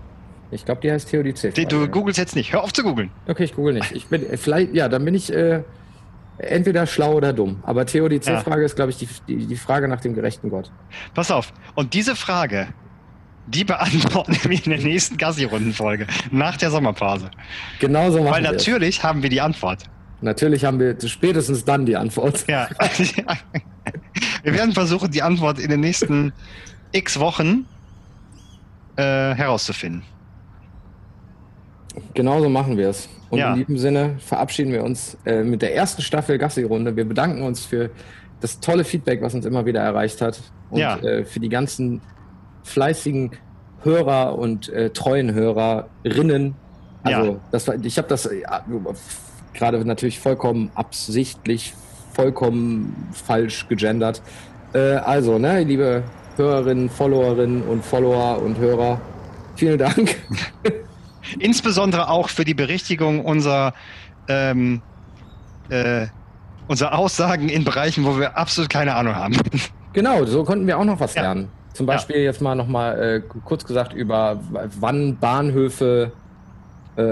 [0.50, 1.48] Ich glaube, die heißt Theodizee.
[1.48, 1.66] -Frage.
[1.66, 2.52] Du googelst jetzt nicht.
[2.52, 3.10] Hör auf zu googeln.
[3.26, 3.92] Okay, ich google nicht.
[3.92, 5.62] Ich bin vielleicht, ja, dann bin ich äh,
[6.38, 7.62] entweder schlau oder dumm.
[7.64, 8.66] Aber Theodizee-Frage ja.
[8.66, 10.70] ist, glaube ich, die, die, die, Frage nach dem gerechten Gott.
[11.14, 11.52] Pass auf.
[11.74, 12.68] Und diese Frage,
[13.46, 17.30] die beantworten wir in der nächsten Gassi-Rundenfolge, nach der Sommerpause.
[17.80, 19.84] Genau so machen Weil natürlich haben wir die Antwort.
[20.20, 22.46] Natürlich haben wir spätestens dann die Antwort.
[22.48, 22.68] Ja.
[24.42, 26.32] wir werden versuchen, die Antwort in den nächsten
[26.92, 27.66] x Wochen
[28.96, 30.02] äh, herauszufinden.
[32.14, 33.08] Genauso machen wir es.
[33.30, 33.52] Und ja.
[33.52, 36.96] in diesem Sinne verabschieden wir uns äh, mit der ersten Staffel Gassi-Runde.
[36.96, 37.90] Wir bedanken uns für
[38.40, 40.40] das tolle Feedback, was uns immer wieder erreicht hat.
[40.70, 40.96] Und Ja.
[40.98, 42.00] äh, für die ganzen
[42.64, 43.32] fleißigen
[43.82, 46.56] Hörer und äh, treuen Hörerinnen.
[47.02, 47.40] Also, Ja.
[47.52, 48.42] das war, ich habe das äh,
[49.52, 51.74] gerade natürlich vollkommen absichtlich,
[52.12, 54.22] vollkommen falsch gegendert.
[54.72, 56.02] Äh, also, ne, liebe
[56.36, 59.00] Hörerinnen, Followerinnen und Follower und Hörer,
[59.54, 60.16] vielen Dank.
[61.38, 63.72] Insbesondere auch für die Berichtigung unserer,
[64.28, 64.82] ähm,
[65.68, 66.06] äh,
[66.66, 69.36] unserer Aussagen in Bereichen, wo wir absolut keine Ahnung haben.
[69.92, 71.22] Genau, so konnten wir auch noch was Ja.
[71.22, 71.53] lernen.
[71.74, 71.94] Zum Ja.
[71.94, 74.40] Beispiel jetzt mal nochmal äh, kurz gesagt über
[74.80, 76.12] wann Bahnhöfe
[76.96, 77.02] äh,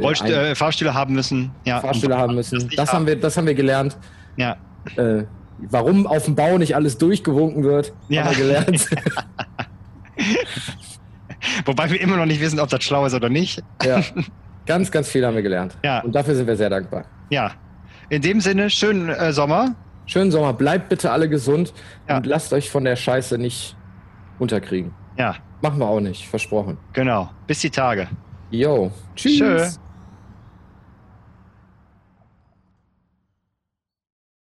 [0.00, 1.50] Rollst äh, Fahrstühle haben müssen.
[1.64, 2.66] Ja, Fahrstühle haben Das müssen.
[2.68, 3.96] nicht Das haben wir, das haben wir gelernt.
[4.36, 4.56] Ja,
[4.96, 5.24] Äh,
[5.58, 8.24] warum auf dem Bau nicht alles durchgewunken wird, Ja.
[8.24, 8.88] haben wir gelernt.
[11.64, 13.62] wobei wir immer noch nicht wissen, ob das schlau ist oder nicht.
[13.82, 14.00] ja.
[14.66, 15.76] Ganz, ganz viel haben wir gelernt.
[15.82, 16.00] Ja.
[16.00, 17.04] Und dafür sind wir sehr dankbar.
[17.30, 17.52] Ja,
[18.08, 19.74] in dem Sinne, schönen äh, Sommer.
[20.06, 21.72] Schönen Sommer, bleibt bitte alle gesund
[22.08, 22.18] Ja.
[22.18, 23.74] und lasst euch von der Scheiße nicht
[24.40, 24.92] unterkriegen.
[25.16, 26.78] Ja, Machen wir auch nicht, versprochen.
[26.94, 27.28] genau.
[27.46, 28.08] Bis die Tage.
[28.50, 29.38] Yo, tschüss.
[29.38, 29.66] Tschö.